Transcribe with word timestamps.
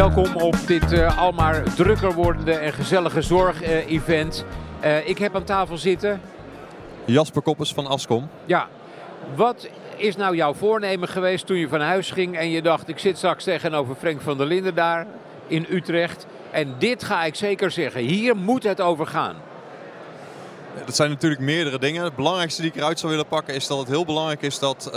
Welkom 0.00 0.36
op 0.36 0.56
dit 0.66 0.92
uh, 0.92 1.18
almaar 1.18 1.62
drukker 1.74 2.12
wordende 2.12 2.52
en 2.52 2.72
gezellige 2.72 3.22
zorg-event. 3.22 4.44
Uh, 4.84 5.08
ik 5.08 5.18
heb 5.18 5.36
aan 5.36 5.44
tafel 5.44 5.76
zitten... 5.76 6.20
Jasper 7.04 7.42
Koppers 7.42 7.72
van 7.72 7.86
Ascom. 7.86 8.28
Ja, 8.44 8.68
wat 9.34 9.68
is 9.96 10.16
nou 10.16 10.36
jouw 10.36 10.54
voornemen 10.54 11.08
geweest 11.08 11.46
toen 11.46 11.56
je 11.56 11.68
van 11.68 11.80
huis 11.80 12.10
ging 12.10 12.36
en 12.36 12.50
je 12.50 12.62
dacht... 12.62 12.88
ik 12.88 12.98
zit 12.98 13.16
straks 13.16 13.44
tegenover 13.44 13.94
Frank 13.94 14.20
van 14.20 14.36
der 14.36 14.46
Linden 14.46 14.74
daar 14.74 15.06
in 15.46 15.66
Utrecht... 15.70 16.26
en 16.50 16.74
dit 16.78 17.04
ga 17.04 17.24
ik 17.24 17.34
zeker 17.34 17.70
zeggen, 17.70 18.00
hier 18.00 18.36
moet 18.36 18.62
het 18.62 18.80
over 18.80 19.06
gaan. 19.06 19.36
Dat 20.84 20.96
zijn 20.96 21.10
natuurlijk 21.10 21.40
meerdere 21.40 21.78
dingen. 21.78 22.04
Het 22.04 22.16
belangrijkste 22.16 22.62
die 22.62 22.70
ik 22.70 22.76
eruit 22.76 22.98
zou 22.98 23.12
willen 23.12 23.26
pakken 23.26 23.54
is 23.54 23.66
dat 23.66 23.78
het 23.78 23.88
heel 23.88 24.04
belangrijk 24.04 24.42
is 24.42 24.58
dat 24.58 24.86
uh, 24.86 24.92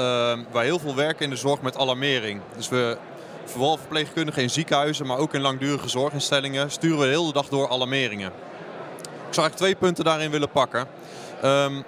wij 0.52 0.66
heel 0.66 0.80
veel 0.80 0.96
werken 0.96 1.24
in 1.24 1.30
de 1.30 1.36
zorg 1.36 1.62
met 1.62 1.78
alarmering. 1.78 2.42
Dus 2.56 2.70
we 2.70 2.98
vooral 3.46 3.78
verpleegkundigen 3.78 4.42
in 4.42 4.50
ziekenhuizen, 4.50 5.08
maar 5.08 5.18
ook 5.18 5.34
in 5.34 5.42
langdurige 5.42 5.90
zorginstellingen, 5.90 6.72
sturen 6.72 7.00
we 7.00 7.06
de 7.06 7.12
hele 7.12 7.34
dag 7.34 7.48
door 7.48 7.70
alarmeringen. 7.70 8.32
Ik 9.28 9.40
zou 9.40 9.48
eigenlijk 9.48 9.56
twee 9.56 9.76
punten 9.76 10.04
daarin 10.04 10.32
willen 10.32 10.50
pakken. 10.50 10.88
Um, 11.44 11.84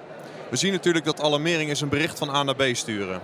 we 0.50 0.56
zien 0.56 0.72
natuurlijk 0.72 1.06
dat 1.06 1.22
alarmering 1.22 1.70
is 1.70 1.82
een 1.82 1.90
bericht 1.90 2.18
van 2.18 2.30
A 2.30 2.44
naar 2.44 2.56
B 2.56 2.64
sturen. 2.72 3.22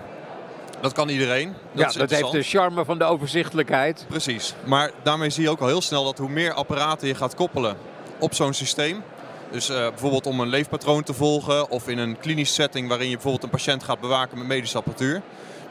Dat 0.81 0.93
kan 0.93 1.09
iedereen. 1.09 1.55
Dat 1.71 1.93
ja, 1.93 1.99
dat 1.99 2.09
heeft 2.09 2.31
de 2.31 2.43
charme 2.43 2.85
van 2.85 2.97
de 2.97 3.03
overzichtelijkheid. 3.03 4.05
Precies. 4.07 4.53
Maar 4.63 4.91
daarmee 5.03 5.29
zie 5.29 5.43
je 5.43 5.49
ook 5.49 5.59
al 5.59 5.67
heel 5.67 5.81
snel 5.81 6.03
dat 6.03 6.17
hoe 6.17 6.29
meer 6.29 6.53
apparaten 6.53 7.07
je 7.07 7.15
gaat 7.15 7.35
koppelen 7.35 7.77
op 8.19 8.33
zo'n 8.33 8.53
systeem. 8.53 9.03
Dus 9.51 9.69
uh, 9.69 9.77
bijvoorbeeld 9.77 10.25
om 10.25 10.39
een 10.39 10.47
leefpatroon 10.47 11.03
te 11.03 11.13
volgen 11.13 11.69
of 11.69 11.87
in 11.87 11.97
een 11.97 12.19
klinisch 12.19 12.53
setting 12.53 12.87
waarin 12.87 13.07
je 13.07 13.13
bijvoorbeeld 13.13 13.43
een 13.43 13.49
patiënt 13.49 13.83
gaat 13.83 13.99
bewaken 13.99 14.37
met 14.37 14.47
medische 14.47 14.77
apparatuur 14.77 15.21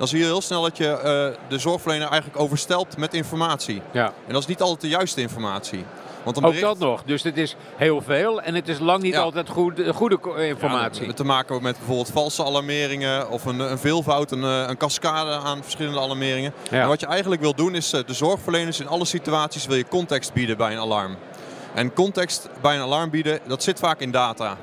dan 0.01 0.09
zie 0.09 0.19
je 0.19 0.25
heel 0.25 0.41
snel 0.41 0.63
dat 0.63 0.77
je 0.77 0.85
uh, 0.85 1.49
de 1.49 1.59
zorgverlener 1.59 2.09
eigenlijk 2.09 2.41
overstelt 2.41 2.97
met 2.97 3.15
informatie. 3.15 3.83
Ja. 3.93 4.07
En 4.07 4.33
dat 4.33 4.43
is 4.43 4.47
niet 4.47 4.61
altijd 4.61 4.81
de 4.81 4.89
juiste 4.89 5.21
informatie. 5.21 5.85
Want 6.23 6.37
een 6.37 6.43
bericht... 6.43 6.65
Ook 6.65 6.79
dat 6.79 6.89
nog. 6.89 7.03
Dus 7.03 7.23
het 7.23 7.37
is 7.37 7.57
heel 7.77 8.01
veel 8.01 8.43
en 8.43 8.55
het 8.55 8.69
is 8.69 8.79
lang 8.79 9.03
niet 9.03 9.17
altijd 9.17 9.49
goed, 9.49 9.83
goede 9.95 10.19
informatie. 10.47 11.07
Ja, 11.07 11.13
te 11.13 11.25
maken 11.25 11.63
met 11.63 11.77
bijvoorbeeld 11.77 12.11
valse 12.11 12.45
alarmeringen 12.45 13.31
of 13.31 13.45
een, 13.45 13.59
een 13.59 13.79
veelvoud, 13.79 14.31
een, 14.31 14.43
een 14.43 14.77
cascade 14.77 15.31
aan 15.31 15.63
verschillende 15.63 16.01
alarmeringen. 16.01 16.53
En 16.71 16.89
wat 16.89 17.01
je 17.01 17.07
eigenlijk 17.07 17.41
wil 17.41 17.55
doen 17.55 17.75
is 17.75 17.91
de 17.91 18.05
zorgverleners 18.07 18.81
in 18.81 18.89
alle 18.89 19.05
situaties 19.05 19.67
wil 19.67 19.77
je 19.77 19.89
context 19.89 20.33
bieden 20.33 20.57
bij 20.57 20.73
een 20.73 20.79
alarm. 20.79 21.17
En 21.75 21.93
context 21.93 22.49
bij 22.61 22.75
een 22.75 22.83
alarm 22.83 23.11
bieden, 23.11 23.39
dat 23.47 23.63
zit 23.63 23.79
vaak 23.79 24.01
in 24.01 24.11
data. 24.11 24.57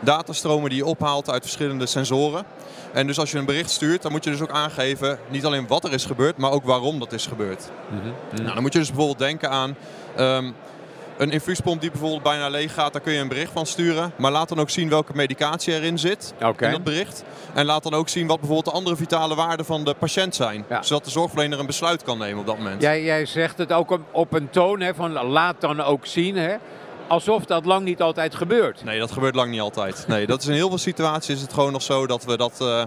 Datastromen 0.00 0.70
die 0.70 0.78
je 0.78 0.86
ophaalt 0.86 1.30
uit 1.30 1.42
verschillende 1.42 1.86
sensoren. 1.86 2.44
En 2.92 3.06
dus 3.06 3.18
als 3.18 3.30
je 3.30 3.38
een 3.38 3.44
bericht 3.44 3.70
stuurt, 3.70 4.02
dan 4.02 4.12
moet 4.12 4.24
je 4.24 4.30
dus 4.30 4.40
ook 4.40 4.50
aangeven 4.50 5.18
niet 5.28 5.44
alleen 5.44 5.66
wat 5.66 5.84
er 5.84 5.92
is 5.92 6.04
gebeurd, 6.04 6.36
maar 6.36 6.50
ook 6.50 6.64
waarom 6.64 6.98
dat 6.98 7.12
is 7.12 7.26
gebeurd. 7.26 7.70
Mhm. 7.88 8.42
Nou, 8.42 8.54
dan 8.54 8.62
moet 8.62 8.72
je 8.72 8.78
dus 8.78 8.88
bijvoorbeeld 8.88 9.18
denken 9.18 9.50
aan 9.50 9.76
um, 10.18 10.54
een 11.20 11.30
infuuspomp 11.30 11.80
die 11.80 11.90
bijvoorbeeld 11.90 12.22
bijna 12.22 12.48
leeg 12.48 12.74
gaat, 12.74 12.92
daar 12.92 13.02
kun 13.02 13.12
je 13.12 13.20
een 13.20 13.28
bericht 13.28 13.52
van 13.52 13.66
sturen. 13.66 14.12
Maar 14.16 14.30
laat 14.30 14.48
dan 14.48 14.58
ook 14.58 14.70
zien 14.70 14.88
welke 14.88 15.12
medicatie 15.14 15.74
erin 15.74 15.98
zit 15.98 16.34
in 16.58 16.70
dat 16.70 16.84
bericht. 16.84 17.24
En 17.54 17.64
laat 17.64 17.82
dan 17.82 17.94
ook 17.94 18.08
zien 18.08 18.26
wat 18.26 18.38
bijvoorbeeld 18.38 18.74
de 18.74 18.78
andere 18.78 18.96
vitale 18.96 19.34
waarden 19.34 19.66
van 19.66 19.84
de 19.84 19.94
patiënt 19.94 20.34
zijn. 20.34 20.64
Zodat 20.80 21.04
de 21.04 21.10
zorgverlener 21.10 21.58
een 21.58 21.66
besluit 21.66 22.02
kan 22.02 22.18
nemen 22.18 22.40
op 22.40 22.46
dat 22.46 22.56
moment. 22.56 22.82
Jij, 22.82 23.02
jij 23.02 23.26
zegt 23.26 23.58
het 23.58 23.72
ook 23.72 23.98
op 24.10 24.32
een 24.32 24.50
toon 24.50 24.80
hè, 24.80 24.94
van 24.94 25.12
laat 25.12 25.60
dan 25.60 25.80
ook 25.80 26.06
zien. 26.06 26.36
Hè? 26.36 26.56
alsof 27.08 27.44
dat 27.44 27.64
lang 27.64 27.84
niet 27.84 28.02
altijd 28.02 28.34
gebeurt. 28.34 28.84
Nee, 28.84 28.98
dat 28.98 29.10
gebeurt 29.10 29.34
lang 29.34 29.50
niet 29.50 29.60
altijd. 29.60 30.04
Nee, 30.08 30.26
dat 30.26 30.42
is 30.42 30.48
in 30.48 30.54
heel 30.54 30.68
veel 30.68 30.78
situaties 30.78 31.34
is 31.34 31.40
het 31.40 31.52
gewoon 31.52 31.72
nog 31.72 31.82
zo 31.82 32.06
dat 32.06 32.24
we 32.24 32.36
dat... 32.36 32.58
Uh, 32.62 32.82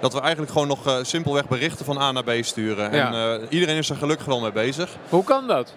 dat 0.00 0.12
we 0.12 0.20
eigenlijk 0.20 0.52
gewoon 0.52 0.68
nog 0.68 0.86
uh, 0.86 0.96
simpelweg 1.02 1.48
berichten 1.48 1.84
van 1.84 1.98
A 1.98 2.12
naar 2.12 2.24
B 2.24 2.30
sturen. 2.40 2.90
En 2.90 3.12
uh, 3.12 3.46
iedereen 3.48 3.76
is 3.76 3.90
er 3.90 3.96
gelukkig 3.96 4.26
wel 4.26 4.40
mee 4.40 4.52
bezig. 4.52 4.90
Hoe 5.08 5.24
kan 5.24 5.46
dat? 5.46 5.74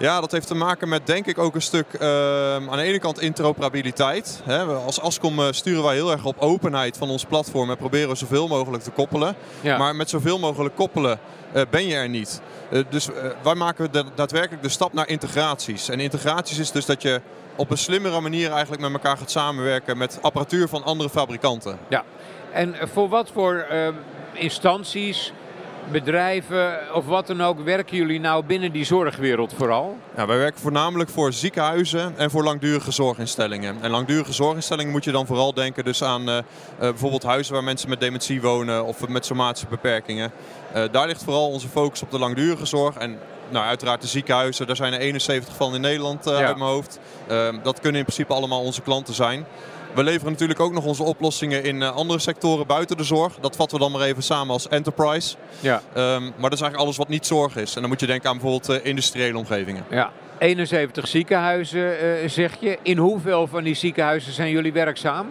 Ja, 0.00 0.20
dat 0.20 0.32
heeft 0.32 0.46
te 0.46 0.54
maken 0.54 0.88
met 0.88 1.06
denk 1.06 1.26
ik 1.26 1.38
ook 1.38 1.54
een 1.54 1.62
stuk 1.62 1.86
uh, 2.00 2.54
aan 2.54 2.76
de 2.76 2.82
ene 2.82 2.98
kant 2.98 3.20
interoperabiliteit. 3.20 4.40
Hè. 4.44 4.64
Als 4.64 5.00
Ascom 5.00 5.52
sturen 5.52 5.82
wij 5.82 5.94
heel 5.94 6.10
erg 6.10 6.24
op 6.24 6.38
openheid 6.38 6.96
van 6.96 7.10
ons 7.10 7.24
platform 7.24 7.70
en 7.70 7.76
proberen 7.76 8.08
we 8.08 8.14
zoveel 8.14 8.48
mogelijk 8.48 8.82
te 8.82 8.90
koppelen. 8.90 9.34
Ja. 9.60 9.78
Maar 9.78 9.96
met 9.96 10.10
zoveel 10.10 10.38
mogelijk 10.38 10.76
koppelen 10.76 11.18
uh, 11.54 11.62
ben 11.70 11.86
je 11.86 11.94
er 11.94 12.08
niet. 12.08 12.40
Uh, 12.70 12.84
dus 12.88 13.08
wij 13.42 13.54
maken 13.54 13.90
daadwerkelijk 14.14 14.62
de 14.62 14.68
stap 14.68 14.92
naar 14.92 15.08
integraties. 15.08 15.88
En 15.88 16.00
integraties 16.00 16.58
is 16.58 16.70
dus 16.70 16.86
dat 16.86 17.02
je 17.02 17.20
op 17.56 17.70
een 17.70 17.78
slimmere 17.78 18.20
manier 18.20 18.50
eigenlijk 18.50 18.82
met 18.82 18.92
elkaar 18.92 19.16
gaat 19.16 19.30
samenwerken 19.30 19.98
met 19.98 20.18
apparatuur 20.22 20.68
van 20.68 20.84
andere 20.84 21.10
fabrikanten. 21.10 21.78
Ja, 21.88 22.04
en 22.52 22.74
voor 22.92 23.08
wat 23.08 23.30
voor 23.32 23.66
instanties 24.32 25.32
bedrijven 25.90 26.78
of 26.94 27.06
wat 27.06 27.26
dan 27.26 27.42
ook 27.42 27.60
werken 27.64 27.96
jullie 27.96 28.20
nou 28.20 28.44
binnen 28.44 28.72
die 28.72 28.84
zorgwereld 28.84 29.54
vooral? 29.56 29.98
Ja, 30.16 30.26
wij 30.26 30.38
werken 30.38 30.60
voornamelijk 30.60 31.10
voor 31.10 31.32
ziekenhuizen 31.32 32.14
en 32.16 32.30
voor 32.30 32.44
langdurige 32.44 32.90
zorginstellingen. 32.90 33.76
En 33.80 33.90
langdurige 33.90 34.32
zorginstellingen 34.32 34.92
moet 34.92 35.04
je 35.04 35.12
dan 35.12 35.26
vooral 35.26 35.54
denken 35.54 35.84
dus 35.84 36.02
aan 36.02 36.28
uh, 36.28 36.38
bijvoorbeeld 36.78 37.22
huizen 37.22 37.54
waar 37.54 37.64
mensen 37.64 37.88
met 37.88 38.00
dementie 38.00 38.40
wonen 38.40 38.84
of 38.84 39.08
met 39.08 39.26
somatische 39.26 39.66
beperkingen. 39.66 40.30
Uh, 40.76 40.84
daar 40.90 41.06
ligt 41.06 41.24
vooral 41.24 41.50
onze 41.50 41.68
focus 41.68 42.02
op 42.02 42.10
de 42.10 42.18
langdurige 42.18 42.66
zorg 42.66 42.96
en 42.96 43.18
nou, 43.50 43.66
uiteraard 43.66 44.00
de 44.00 44.06
ziekenhuizen, 44.06 44.66
daar 44.66 44.76
zijn 44.76 44.92
er 44.92 45.00
71 45.00 45.56
van 45.56 45.74
in 45.74 45.80
Nederland 45.80 46.26
uh, 46.26 46.38
ja. 46.38 46.46
uit 46.46 46.56
mijn 46.56 46.70
hoofd. 46.70 46.98
Uh, 47.30 47.48
dat 47.62 47.80
kunnen 47.80 48.00
in 48.00 48.06
principe 48.06 48.34
allemaal 48.34 48.62
onze 48.62 48.82
klanten 48.82 49.14
zijn. 49.14 49.46
We 49.94 50.02
leveren 50.02 50.32
natuurlijk 50.32 50.60
ook 50.60 50.72
nog 50.72 50.84
onze 50.84 51.02
oplossingen 51.02 51.64
in 51.64 51.76
uh, 51.76 51.90
andere 51.96 52.18
sectoren 52.18 52.66
buiten 52.66 52.96
de 52.96 53.04
zorg. 53.04 53.34
Dat 53.40 53.56
vatten 53.56 53.78
we 53.78 53.82
dan 53.84 53.92
maar 53.92 54.02
even 54.02 54.22
samen 54.22 54.52
als 54.52 54.68
enterprise. 54.68 55.36
Ja. 55.60 55.82
Um, 55.96 56.22
maar 56.22 56.50
dat 56.50 56.52
is 56.52 56.60
eigenlijk 56.60 56.76
alles 56.76 56.96
wat 56.96 57.08
niet 57.08 57.26
zorg 57.26 57.56
is. 57.56 57.74
En 57.74 57.80
dan 57.80 57.90
moet 57.90 58.00
je 58.00 58.06
denken 58.06 58.30
aan 58.30 58.38
bijvoorbeeld 58.38 58.84
industriële 58.84 59.38
omgevingen. 59.38 59.84
Ja. 59.90 60.10
71 60.38 61.08
ziekenhuizen 61.08 62.30
zeg 62.30 62.56
je. 62.60 62.78
In 62.82 62.98
hoeveel 62.98 63.46
van 63.46 63.64
die 63.64 63.74
ziekenhuizen 63.74 64.32
zijn 64.32 64.50
jullie 64.50 64.72
werkzaam? 64.72 65.26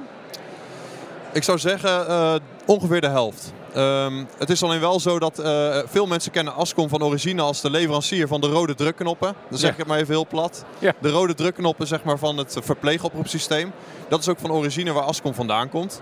Ik 1.31 1.43
zou 1.43 1.57
zeggen 1.57 2.41
ongeveer 2.65 3.01
de 3.01 3.07
helft. 3.07 3.53
Um, 3.77 4.27
het 4.37 4.49
is 4.49 4.63
alleen 4.63 4.79
wel 4.79 4.99
zo 4.99 5.19
dat 5.19 5.39
uh, 5.39 5.77
veel 5.85 6.05
mensen 6.05 6.31
kennen 6.31 6.55
Ascom 6.55 6.89
van 6.89 7.03
origine 7.03 7.41
als 7.41 7.61
de 7.61 7.69
leverancier 7.69 8.27
van 8.27 8.41
de 8.41 8.47
rode 8.47 8.75
drukknoppen. 8.75 9.35
Dan 9.49 9.59
zeg 9.59 9.71
ik 9.71 9.77
het 9.77 9.87
maar 9.87 9.97
even 9.97 10.13
heel 10.13 10.27
plat. 10.27 10.65
Ja. 10.79 10.93
De 11.01 11.09
rode 11.09 11.33
drukknoppen 11.33 11.87
zeg 11.87 12.03
maar, 12.03 12.17
van 12.17 12.37
het 12.37 12.57
verpleegoproepsysteem. 12.63 13.71
Dat 14.09 14.19
is 14.19 14.27
ook 14.27 14.39
van 14.39 14.51
origine 14.51 14.91
waar 14.93 15.03
Ascom 15.03 15.33
vandaan 15.33 15.69
komt. 15.69 16.01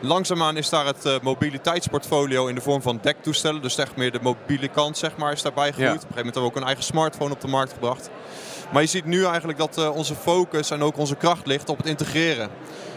Langzaamaan 0.00 0.56
is 0.56 0.68
daar 0.68 0.86
het 0.86 1.06
uh, 1.06 1.14
mobiliteitsportfolio 1.22 2.46
in 2.46 2.54
de 2.54 2.60
vorm 2.60 2.82
van 2.82 2.98
dektoestellen. 3.02 3.62
Dus 3.62 3.78
echt 3.78 3.96
meer 3.96 4.12
de 4.12 4.18
mobiele 4.22 4.68
kant 4.68 4.98
zeg 4.98 5.16
maar, 5.16 5.32
is 5.32 5.42
daarbij 5.42 5.72
gegroeid. 5.72 5.88
Ja. 5.88 5.94
Op 5.94 6.02
een 6.02 6.14
gegeven 6.14 6.16
moment 6.16 6.34
hebben 6.34 6.42
we 6.42 6.48
ook 6.48 6.56
een 6.56 6.66
eigen 6.66 6.84
smartphone 6.84 7.32
op 7.32 7.40
de 7.40 7.48
markt 7.48 7.72
gebracht. 7.72 8.10
Maar 8.72 8.82
je 8.82 8.88
ziet 8.88 9.04
nu 9.04 9.24
eigenlijk 9.24 9.58
dat 9.58 9.78
uh, 9.78 9.96
onze 9.96 10.14
focus 10.14 10.70
en 10.70 10.82
ook 10.82 10.98
onze 10.98 11.14
kracht 11.14 11.46
ligt 11.46 11.68
op 11.68 11.76
het 11.76 11.86
integreren. 11.86 12.50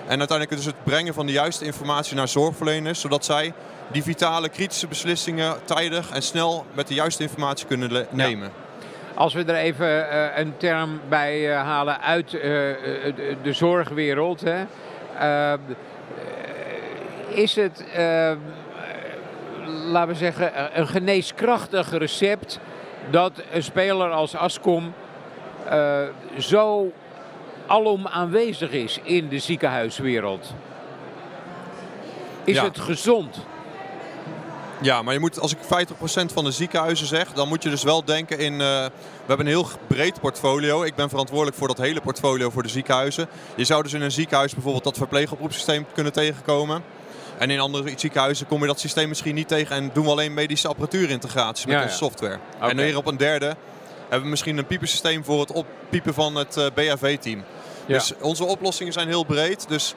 En 0.07 0.19
uiteindelijk 0.19 0.57
dus 0.57 0.66
het 0.66 0.84
brengen 0.84 1.13
van 1.13 1.25
de 1.25 1.31
juiste 1.31 1.66
informatie 1.66 2.16
naar 2.16 2.28
zorgverleners. 2.28 3.00
Zodat 3.00 3.25
zij 3.25 3.53
die 3.91 4.03
vitale 4.03 4.50
kritische 4.50 4.88
beslissingen 4.88 5.55
tijdig 5.66 6.11
en 6.11 6.22
snel 6.22 6.66
met 6.73 6.88
de 6.88 6.94
juiste 6.94 7.23
informatie 7.23 7.67
kunnen 7.67 8.07
nemen. 8.09 8.51
Als 9.13 9.33
we 9.33 9.44
er 9.44 9.55
even 9.55 9.88
uh, 9.88 10.38
een 10.38 10.57
term 10.57 11.01
bij 11.09 11.50
uh, 11.50 11.61
halen 11.61 12.01
uit 12.01 12.33
uh, 12.33 12.41
de, 12.41 13.38
de, 13.44 13.53
zorgwereld. 13.53 14.44
Hè. 14.45 14.63
is 17.27 17.55
het, 17.55 17.83
laten 19.66 20.07
we 20.07 20.16
zeggen, 20.16 20.79
een 20.79 20.88
geneeskrachtig 20.88 21.91
recept 21.91 22.59
dat 23.09 23.31
een 23.51 23.63
speler 23.63 24.09
als 24.11 24.35
Ascom 24.35 24.94
zo 26.38 26.91
alom 27.67 28.07
aanwezig 28.07 28.71
is 28.71 29.00
in 29.03 29.27
de 29.27 29.39
ziekenhuiswereld? 29.39 30.53
Is 32.44 32.56
ja. 32.56 32.63
het 32.63 32.80
gezond? 32.80 33.45
Ja, 34.81 35.01
maar 35.01 35.13
je 35.13 35.19
moet, 35.19 35.39
als 35.39 35.51
ik 35.51 35.57
50% 35.57 36.33
van 36.33 36.43
de 36.43 36.51
ziekenhuizen 36.51 37.07
zeg, 37.07 37.33
dan 37.33 37.47
moet 37.47 37.63
je 37.63 37.69
dus 37.69 37.83
wel 37.83 38.03
denken 38.05 38.39
in... 38.39 38.53
Uh, 38.53 38.59
we 38.59 39.35
hebben 39.35 39.45
een 39.45 39.51
heel 39.51 39.67
breed 39.87 40.19
portfolio. 40.19 40.83
Ik 40.83 40.95
ben 40.95 41.09
verantwoordelijk 41.09 41.57
voor 41.57 41.67
dat 41.67 41.77
hele 41.77 42.01
portfolio 42.01 42.49
voor 42.49 42.63
de 42.63 42.69
ziekenhuizen. 42.69 43.27
Je 43.55 43.63
zou 43.63 43.83
dus 43.83 43.93
in 43.93 44.01
een 44.01 44.11
ziekenhuis 44.11 44.53
bijvoorbeeld 44.53 44.83
dat 44.83 44.97
verpleegoproepsysteem 44.97 45.85
kunnen 45.93 46.13
tegenkomen. 46.13 46.83
En 47.37 47.49
in 47.49 47.59
andere 47.59 47.93
ziekenhuizen 47.95 48.47
kom 48.47 48.61
je 48.61 48.67
dat 48.67 48.79
systeem 48.79 49.07
misschien 49.09 49.35
niet 49.35 49.47
tegen 49.47 49.75
en 49.75 49.89
doen 49.93 50.03
we 50.05 50.11
alleen 50.11 50.33
medische 50.33 50.67
apparatuurintegraties 50.67 51.65
met 51.65 51.75
ja, 51.75 51.83
onze 51.83 51.95
software. 51.95 52.39
Okay. 52.55 52.69
En 52.69 52.75
weer 52.75 52.97
op 52.97 53.05
een 53.05 53.17
derde 53.17 53.55
hebben 54.01 54.21
we 54.21 54.29
misschien 54.29 54.57
een 54.57 54.65
piepensysteem 54.65 55.23
voor 55.23 55.39
het 55.39 55.51
oppiepen 55.51 56.13
van 56.13 56.35
het 56.35 56.57
uh, 56.57 56.65
BAV-team. 56.73 57.43
Dus 57.87 58.13
onze 58.21 58.43
oplossingen 58.43 58.93
zijn 58.93 59.07
heel 59.07 59.23
breed. 59.23 59.67
Dus, 59.67 59.93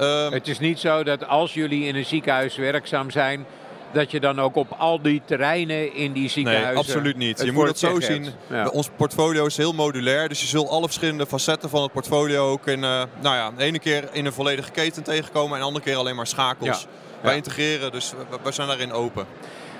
uh, 0.00 0.30
het 0.30 0.48
is 0.48 0.58
niet 0.58 0.78
zo 0.78 1.02
dat 1.02 1.26
als 1.26 1.54
jullie 1.54 1.84
in 1.84 1.96
een 1.96 2.04
ziekenhuis 2.04 2.56
werkzaam 2.56 3.10
zijn 3.10 3.46
dat 3.92 4.10
je 4.10 4.20
dan 4.20 4.40
ook 4.40 4.56
op 4.56 4.74
al 4.78 5.02
die 5.02 5.22
terreinen 5.24 5.94
in 5.94 6.12
die 6.12 6.28
ziekenhuizen... 6.28 6.74
Nee, 6.74 6.82
absoluut 6.82 7.16
niet. 7.16 7.42
Je 7.42 7.52
moet 7.52 7.68
het 7.68 7.78
zo 7.78 8.00
zien. 8.00 8.26
Ons 8.72 8.90
portfolio 8.96 9.46
is 9.46 9.56
heel 9.56 9.72
modulair. 9.72 10.28
Dus 10.28 10.40
je 10.40 10.46
zult 10.46 10.68
alle 10.68 10.84
verschillende 10.84 11.26
facetten 11.26 11.70
van 11.70 11.82
het 11.82 11.92
portfolio 11.92 12.50
ook 12.50 12.66
in, 12.66 12.78
uh, 12.78 13.02
nou 13.20 13.36
ja, 13.36 13.50
de 13.56 13.64
ene 13.64 13.78
keer 13.78 14.08
in 14.12 14.26
een 14.26 14.32
volledige 14.32 14.70
keten 14.70 15.02
tegenkomen 15.02 15.52
en 15.52 15.58
de 15.58 15.66
andere 15.66 15.84
keer 15.84 15.96
alleen 15.96 16.16
maar 16.16 16.26
schakels. 16.26 16.86
Wij 17.20 17.36
integreren, 17.36 17.92
dus 17.92 18.12
we 18.42 18.52
zijn 18.52 18.68
daarin 18.68 18.92
open. 18.92 19.26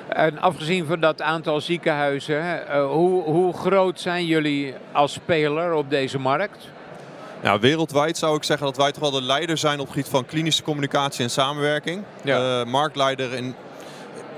En 0.08 0.38
afgezien 0.38 0.86
van 0.86 1.00
dat 1.00 1.22
aantal 1.22 1.60
ziekenhuizen, 1.60 2.62
uh, 2.68 2.86
hoe, 2.86 3.22
hoe 3.22 3.52
groot 3.52 4.00
zijn 4.00 4.26
jullie 4.26 4.74
als 4.92 5.12
speler 5.12 5.72
op 5.72 5.90
deze 5.90 6.18
markt? 6.18 6.68
Nou, 7.42 7.60
wereldwijd 7.60 8.18
zou 8.18 8.36
ik 8.36 8.44
zeggen 8.44 8.66
dat 8.66 8.76
wij 8.76 8.92
toch 8.92 9.00
wel 9.00 9.20
de 9.20 9.22
leider 9.22 9.58
zijn 9.58 9.80
op 9.80 9.86
het 9.86 9.94
gebied 9.94 10.10
van 10.10 10.24
klinische 10.24 10.62
communicatie 10.62 11.24
en 11.24 11.30
samenwerking. 11.30 12.02
Ja. 12.22 12.60
Uh, 12.60 12.66
marktleider 12.66 13.34
in 13.34 13.54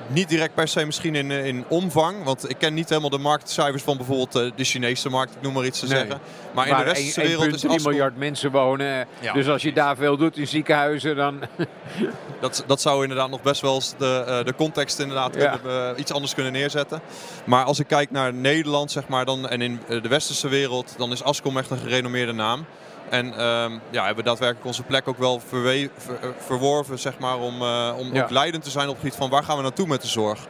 niet 0.08 0.28
direct 0.28 0.54
per 0.54 0.68
se 0.68 0.86
misschien 0.86 1.14
in, 1.14 1.30
eh, 1.30 1.46
in 1.46 1.64
omvang. 1.68 2.24
Want 2.24 2.50
ik 2.50 2.58
ken 2.58 2.74
niet 2.74 2.88
helemaal 2.88 3.10
de 3.10 3.18
marktcijfers 3.18 3.82
van 3.82 3.96
bijvoorbeeld 3.96 4.36
eh, 4.36 4.50
de 4.56 4.64
Chinese 4.64 5.08
markt, 5.08 5.34
ik 5.34 5.42
noem 5.42 5.52
maar 5.52 5.64
iets 5.64 5.80
te 5.80 5.86
zeggen. 5.86 6.20
Maar 6.54 6.68
in 6.68 6.76
de 6.76 6.84
westerse 6.84 7.20
wereld 7.20 7.54
is 7.54 7.60
3 7.60 7.80
miljard 7.82 8.16
mensen 8.16 8.50
wonen. 8.50 9.06
Dus 9.32 9.48
als 9.48 9.62
je 9.62 9.72
daar 9.72 9.96
veel 9.96 10.16
doet 10.16 10.36
in 10.36 10.46
ziekenhuizen, 10.46 11.16
dan... 11.16 11.40
dat, 12.40 12.64
dat 12.66 12.80
zou 12.80 13.02
inderdaad 13.02 13.30
nog 13.30 13.42
best 13.42 13.60
wel 13.60 13.74
eens 13.74 13.94
de, 13.98 14.42
de 14.44 14.54
context 14.54 14.98
inderdaad 14.98 15.36
kunnen, 15.36 16.00
iets 16.00 16.12
anders 16.12 16.34
kunnen 16.34 16.52
neerzetten. 16.52 17.00
Maar 17.44 17.64
als 17.64 17.78
ik 17.78 17.86
kijk 17.86 18.10
naar 18.10 18.34
Nederland 18.34 18.90
zeg 18.90 19.08
maar, 19.08 19.24
dan, 19.24 19.48
en 19.48 19.60
in 19.60 19.80
de 19.88 20.08
westerse 20.08 20.48
wereld, 20.48 20.94
dan 20.96 21.12
is 21.12 21.22
Ascom 21.22 21.58
echt 21.58 21.70
een 21.70 21.78
gerenommeerde 21.78 22.32
naam. 22.32 22.66
En 23.10 23.26
um, 23.26 23.80
ja, 23.90 24.04
hebben 24.04 24.24
we 24.24 24.30
daadwerkelijk 24.30 24.66
onze 24.66 24.82
plek 24.82 25.08
ook 25.08 25.18
wel 25.18 25.40
ver, 25.40 25.90
verworven 26.36 26.98
zeg 26.98 27.18
maar, 27.18 27.38
om, 27.38 27.62
uh, 27.62 27.94
om 27.98 28.18
ook 28.18 28.30
leidend 28.30 28.64
te 28.64 28.70
zijn 28.70 28.88
op 28.88 28.94
het 28.94 29.02
gebied 29.02 29.18
van 29.18 29.30
waar 29.30 29.42
gaan 29.42 29.56
we 29.56 29.62
naartoe 29.62 29.86
met 29.86 30.02
de 30.02 30.08
zorg. 30.08 30.46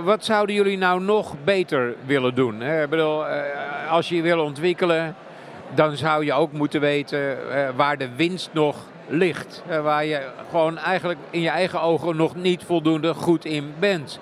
Wat 0.00 0.24
zouden 0.24 0.54
jullie 0.54 0.78
nou 0.78 1.00
nog 1.00 1.34
beter 1.44 1.94
willen 2.04 2.34
doen? 2.34 2.62
Ik 2.62 2.90
bedoel, 2.90 3.28
uh, 3.28 3.40
als 3.90 4.08
je 4.08 4.16
je 4.16 4.22
wil 4.22 4.40
ontwikkelen, 4.40 5.14
dan 5.74 5.96
zou 5.96 6.24
je 6.24 6.32
ook 6.32 6.52
moeten 6.52 6.80
weten 6.80 7.38
waar 7.76 7.98
de 7.98 8.08
winst 8.16 8.48
nog 8.52 8.76
ligt. 9.08 9.62
waar 9.82 10.04
je 10.04 10.28
gewoon 10.50 10.78
eigenlijk 10.78 11.18
in 11.30 11.40
je 11.40 11.48
eigen 11.48 11.80
ogen 11.80 12.16
nog 12.16 12.34
niet 12.34 12.62
voldoende 12.64 13.14
goed 13.14 13.44
in 13.44 13.74
bent. 13.78 14.20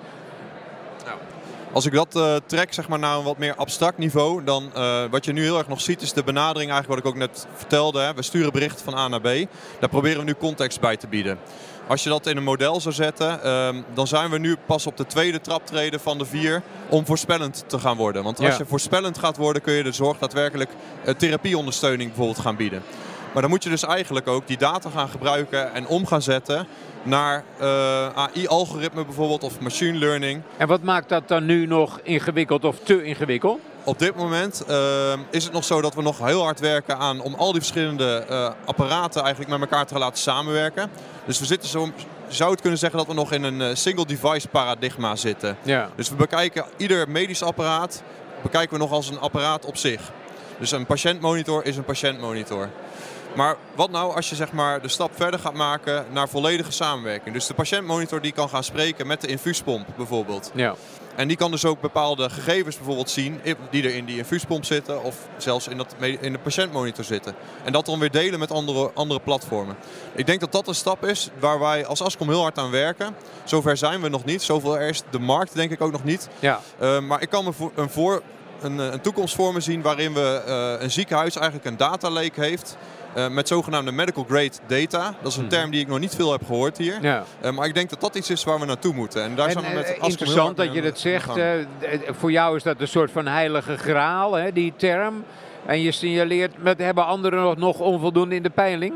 Als 1.75 1.85
ik 1.85 1.93
dat 1.93 2.15
uh, 2.15 2.35
trek 2.45 2.73
zeg 2.73 2.87
maar, 2.87 2.99
naar 2.99 3.17
een 3.17 3.23
wat 3.23 3.37
meer 3.37 3.55
abstract 3.55 3.97
niveau, 3.97 4.43
dan 4.43 4.71
uh, 4.75 5.03
wat 5.09 5.25
je 5.25 5.33
nu 5.33 5.43
heel 5.43 5.57
erg 5.57 5.67
nog 5.67 5.81
ziet 5.81 6.01
is 6.01 6.13
de 6.13 6.23
benadering 6.23 6.71
eigenlijk 6.71 6.87
wat 6.87 6.97
ik 6.97 7.05
ook 7.05 7.29
net 7.29 7.47
vertelde. 7.55 7.99
Hè. 7.99 8.13
We 8.13 8.21
sturen 8.21 8.51
berichten 8.51 8.85
van 8.85 8.95
A 8.95 9.07
naar 9.07 9.21
B. 9.21 9.47
Daar 9.79 9.89
proberen 9.89 10.19
we 10.19 10.25
nu 10.25 10.33
context 10.33 10.79
bij 10.79 10.97
te 10.97 11.07
bieden. 11.07 11.39
Als 11.87 12.03
je 12.03 12.09
dat 12.09 12.27
in 12.27 12.37
een 12.37 12.43
model 12.43 12.81
zou 12.81 12.95
zetten, 12.95 13.39
uh, 13.43 13.69
dan 13.93 14.07
zijn 14.07 14.29
we 14.29 14.37
nu 14.37 14.55
pas 14.65 14.87
op 14.87 14.97
de 14.97 15.05
tweede 15.05 15.41
traptreden 15.41 15.99
van 15.99 16.17
de 16.17 16.25
vier 16.25 16.61
om 16.89 17.05
voorspellend 17.05 17.63
te 17.67 17.79
gaan 17.79 17.97
worden. 17.97 18.23
Want 18.23 18.39
als 18.39 18.57
je 18.57 18.65
voorspellend 18.65 19.17
gaat 19.17 19.37
worden, 19.37 19.61
kun 19.61 19.73
je 19.73 19.83
de 19.83 19.91
zorg 19.91 20.17
daadwerkelijk 20.17 20.69
uh, 21.05 21.13
therapieondersteuning 21.13 22.09
bijvoorbeeld 22.09 22.39
gaan 22.39 22.55
bieden. 22.55 22.83
Maar 23.35 23.43
dan 23.43 23.53
moet 23.53 23.63
je 23.63 23.69
dus 23.69 23.83
eigenlijk 23.83 24.27
ook 24.27 24.47
die 24.47 24.57
data 24.57 24.89
gaan 24.89 25.09
gebruiken 25.09 25.73
en 25.73 25.87
om 25.87 26.07
gaan 26.07 26.21
zetten 26.21 26.67
naar 27.03 27.43
uh, 27.61 28.05
eh, 28.05 28.17
AI-algoritme 28.17 29.05
bijvoorbeeld 29.05 29.43
of 29.43 29.59
machine 29.59 29.97
learning. 29.97 30.41
En 30.57 30.67
wat 30.67 30.83
maakt 30.83 31.09
dat 31.09 31.27
dan 31.27 31.45
nu 31.45 31.65
nog 31.65 31.99
ingewikkeld 32.03 32.63
of 32.63 32.79
te 32.83 33.03
ingewikkeld? 33.03 33.59
Op 33.83 33.99
dit 33.99 34.15
moment 34.15 34.63
uh, 34.69 35.13
is 35.29 35.43
het 35.43 35.53
nog 35.53 35.63
zo 35.63 35.81
dat 35.81 35.95
we 35.95 36.01
nog 36.01 36.25
heel 36.25 36.43
hard 36.43 36.59
werken 36.59 36.97
aan 36.97 37.19
om 37.21 37.33
al 37.33 37.51
die 37.51 37.61
verschillende 37.61 38.25
uh, 38.29 38.49
apparaten 38.65 39.21
eigenlijk 39.21 39.51
met 39.51 39.61
elkaar 39.61 39.85
te 39.85 39.99
laten 39.99 40.19
samenwerken. 40.21 40.89
Dus 41.25 41.39
we 41.39 41.45
zitten 41.45 41.69
zo, 41.69 41.89
zou 42.27 42.51
het 42.51 42.61
kunnen 42.61 42.79
zeggen 42.79 42.99
dat 42.99 43.07
we 43.07 43.13
nog 43.13 43.31
in 43.31 43.43
een 43.43 43.77
single 43.77 44.05
device 44.05 44.47
paradigma 44.47 45.15
zitten. 45.15 45.57
Ja. 45.61 45.89
Dus 45.95 46.09
we 46.09 46.15
bekijken 46.15 46.65
ieder 46.77 47.09
medisch 47.09 47.43
apparaat 47.43 48.03
bekijken 48.41 48.73
we 48.73 48.79
nog 48.79 48.91
als 48.91 49.09
een 49.09 49.19
apparaat 49.19 49.65
op 49.65 49.77
zich. 49.77 50.01
Dus 50.59 50.71
een 50.71 50.85
patiëntmonitor 50.85 51.65
is 51.65 51.77
een 51.77 51.83
patiëntmonitor. 51.83 52.69
Maar 53.35 53.55
wat 53.75 53.91
nou 53.91 54.15
als 54.15 54.29
je 54.29 54.35
zeg 54.35 54.51
maar, 54.51 54.81
de 54.81 54.87
stap 54.87 55.11
verder 55.15 55.39
gaat 55.39 55.53
maken 55.53 56.05
naar 56.11 56.29
volledige 56.29 56.71
samenwerking? 56.71 57.33
Dus 57.33 57.47
de 57.47 57.53
patiëntmonitor 57.53 58.21
die 58.21 58.31
kan 58.31 58.49
gaan 58.49 58.63
spreken 58.63 59.07
met 59.07 59.21
de 59.21 59.27
infuuspomp 59.27 59.87
bijvoorbeeld. 59.97 60.51
Ja. 60.53 60.75
En 61.15 61.27
die 61.27 61.37
kan 61.37 61.51
dus 61.51 61.65
ook 61.65 61.81
bepaalde 61.81 62.29
gegevens 62.29 62.75
bijvoorbeeld 62.75 63.09
zien 63.09 63.41
die 63.69 63.83
er 63.83 63.95
in 63.95 64.05
die 64.05 64.17
infuuspomp 64.17 64.65
zitten 64.65 65.03
of 65.03 65.15
zelfs 65.37 65.67
in, 65.67 65.77
dat, 65.77 65.95
in 65.99 66.31
de 66.31 66.39
patiëntmonitor 66.39 67.03
zitten. 67.03 67.35
En 67.63 67.71
dat 67.71 67.85
dan 67.85 67.99
weer 67.99 68.11
delen 68.11 68.39
met 68.39 68.51
andere, 68.51 68.91
andere 68.93 69.19
platformen. 69.19 69.75
Ik 70.15 70.25
denk 70.25 70.39
dat 70.39 70.51
dat 70.51 70.67
een 70.67 70.75
stap 70.75 71.05
is 71.05 71.29
waar 71.39 71.59
wij 71.59 71.85
als 71.85 72.01
Ascom 72.01 72.27
heel 72.27 72.41
hard 72.41 72.57
aan 72.57 72.71
werken. 72.71 73.15
Zover 73.43 73.77
zijn 73.77 74.01
we 74.01 74.09
nog 74.09 74.25
niet. 74.25 74.41
Zoveel 74.41 74.79
er 74.79 74.89
is 74.89 75.01
de 75.09 75.19
markt 75.19 75.55
denk 75.55 75.71
ik 75.71 75.81
ook 75.81 75.91
nog 75.91 76.03
niet. 76.03 76.29
Ja. 76.39 76.59
Uh, 76.81 76.99
maar 76.99 77.21
ik 77.21 77.29
kan 77.29 77.43
me 77.43 77.51
een, 77.75 77.89
voor, 77.89 78.21
een, 78.61 78.77
een 78.77 79.01
toekomst 79.01 79.35
voor 79.35 79.53
me 79.53 79.59
zien 79.59 79.81
waarin 79.81 80.13
we 80.13 80.43
uh, 80.47 80.83
een 80.83 80.91
ziekenhuis 80.91 81.35
eigenlijk 81.35 81.65
een 81.65 81.77
data 81.77 82.09
lake 82.09 82.41
heeft 82.41 82.77
uh, 83.15 83.27
met 83.27 83.47
zogenaamde 83.47 83.91
medical 83.91 84.25
grade 84.29 84.51
data. 84.67 85.15
Dat 85.21 85.31
is 85.31 85.37
een 85.37 85.45
mhm. 85.45 85.53
term 85.53 85.71
die 85.71 85.81
ik 85.81 85.87
nog 85.87 85.99
niet 85.99 86.15
veel 86.15 86.31
heb 86.31 86.45
gehoord 86.45 86.77
hier. 86.77 86.97
Ja. 87.01 87.23
Uh, 87.43 87.51
maar 87.51 87.67
ik 87.67 87.73
denk 87.73 87.89
dat 87.89 88.01
dat 88.01 88.15
iets 88.15 88.29
is 88.29 88.43
waar 88.43 88.59
we 88.59 88.65
naartoe 88.65 88.93
moeten. 88.93 89.23
En 89.23 89.35
daar 89.35 89.45
en, 89.45 89.51
zijn 89.51 89.65
we 89.65 89.73
met 89.73 89.97
uh, 89.97 90.07
interessant 90.09 90.57
dat 90.57 90.73
je 90.73 90.81
dat 90.81 90.99
zegt. 90.99 91.29
voor 92.09 92.31
jou 92.31 92.55
is 92.55 92.63
dat 92.63 92.81
een 92.81 92.87
soort 92.87 93.11
van 93.11 93.27
heilige 93.27 93.77
graal, 93.77 94.33
hè, 94.33 94.51
die 94.51 94.73
term. 94.77 95.23
En 95.65 95.81
je 95.81 95.91
signaleert, 95.91 96.63
met, 96.63 96.77
hebben 96.77 97.05
anderen 97.05 97.43
nog, 97.43 97.57
nog 97.57 97.79
onvoldoende 97.79 98.35
in 98.35 98.43
de 98.43 98.49
peiling? 98.49 98.93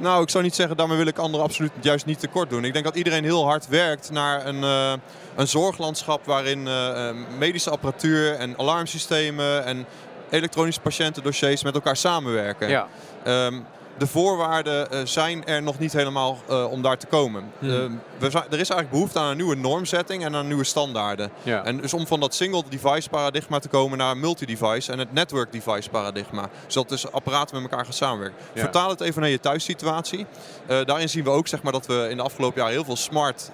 Nou, 0.00 0.22
ik 0.22 0.30
zou 0.30 0.44
niet 0.44 0.54
zeggen, 0.54 0.76
daarmee 0.76 0.96
wil 0.96 1.06
ik 1.06 1.18
anderen 1.18 1.46
absoluut 1.46 1.72
juist 1.80 2.06
niet 2.06 2.20
tekort 2.20 2.50
doen. 2.50 2.64
Ik 2.64 2.72
denk 2.72 2.84
dat 2.84 2.96
iedereen 2.96 3.24
heel 3.24 3.44
hard 3.44 3.68
werkt 3.68 4.10
naar 4.10 4.46
een, 4.46 4.62
uh, 4.62 4.92
een 5.36 5.48
zorglandschap 5.48 6.24
waarin 6.26 6.66
uh, 6.66 7.10
medische 7.38 7.70
apparatuur 7.70 8.34
en 8.34 8.58
alarmsystemen 8.58 9.64
en 9.64 9.86
elektronische 10.30 10.80
patiëntendossiers 10.80 11.62
met 11.62 11.74
elkaar 11.74 11.96
samenwerken. 11.96 12.68
Ja. 12.68 12.88
Um, 13.26 13.66
de 13.98 14.06
voorwaarden 14.06 14.88
uh, 14.92 15.00
zijn 15.04 15.46
er 15.46 15.62
nog 15.62 15.78
niet 15.78 15.92
helemaal 15.92 16.38
uh, 16.50 16.70
om 16.70 16.82
daar 16.82 16.98
te 16.98 17.06
komen. 17.06 17.52
Hmm. 17.58 17.70
Uh, 17.70 17.76
we 18.18 18.26
er 18.26 18.36
is 18.40 18.50
eigenlijk 18.50 18.90
behoefte 18.90 19.18
aan 19.18 19.30
een 19.30 19.36
nieuwe 19.36 19.54
normzetting 19.54 20.24
en 20.24 20.34
aan 20.34 20.46
nieuwe 20.46 20.64
standaarden. 20.64 21.30
Ja. 21.42 21.64
En 21.64 21.76
dus 21.76 21.94
om 21.94 22.06
van 22.06 22.20
dat 22.20 22.34
single 22.34 22.62
device 22.68 23.08
paradigma 23.08 23.58
te 23.58 23.68
komen 23.68 23.98
naar 23.98 24.10
een 24.10 24.20
multi-device 24.20 24.92
en 24.92 24.98
het 24.98 25.12
network 25.12 25.52
device 25.52 25.90
paradigma. 25.90 26.48
Zodat 26.66 26.88
dus 26.88 27.12
apparaten 27.12 27.62
met 27.62 27.70
elkaar 27.70 27.84
gaan 27.84 27.94
samenwerken. 27.94 28.38
Ja. 28.52 28.60
Vertaal 28.60 28.88
het 28.88 29.00
even 29.00 29.20
naar 29.20 29.30
je 29.30 29.40
thuissituatie. 29.40 30.26
daarin 30.66 31.08
zien 31.08 31.24
we 31.24 31.30
ook 31.30 31.48
zeg 31.48 31.62
maar, 31.62 31.72
dat 31.72 31.86
we 31.86 32.06
in 32.10 32.16
de 32.16 32.22
afgelopen 32.22 32.58
jaren 32.58 32.74
heel 32.74 32.84
veel 32.84 32.96
smart 32.96 33.50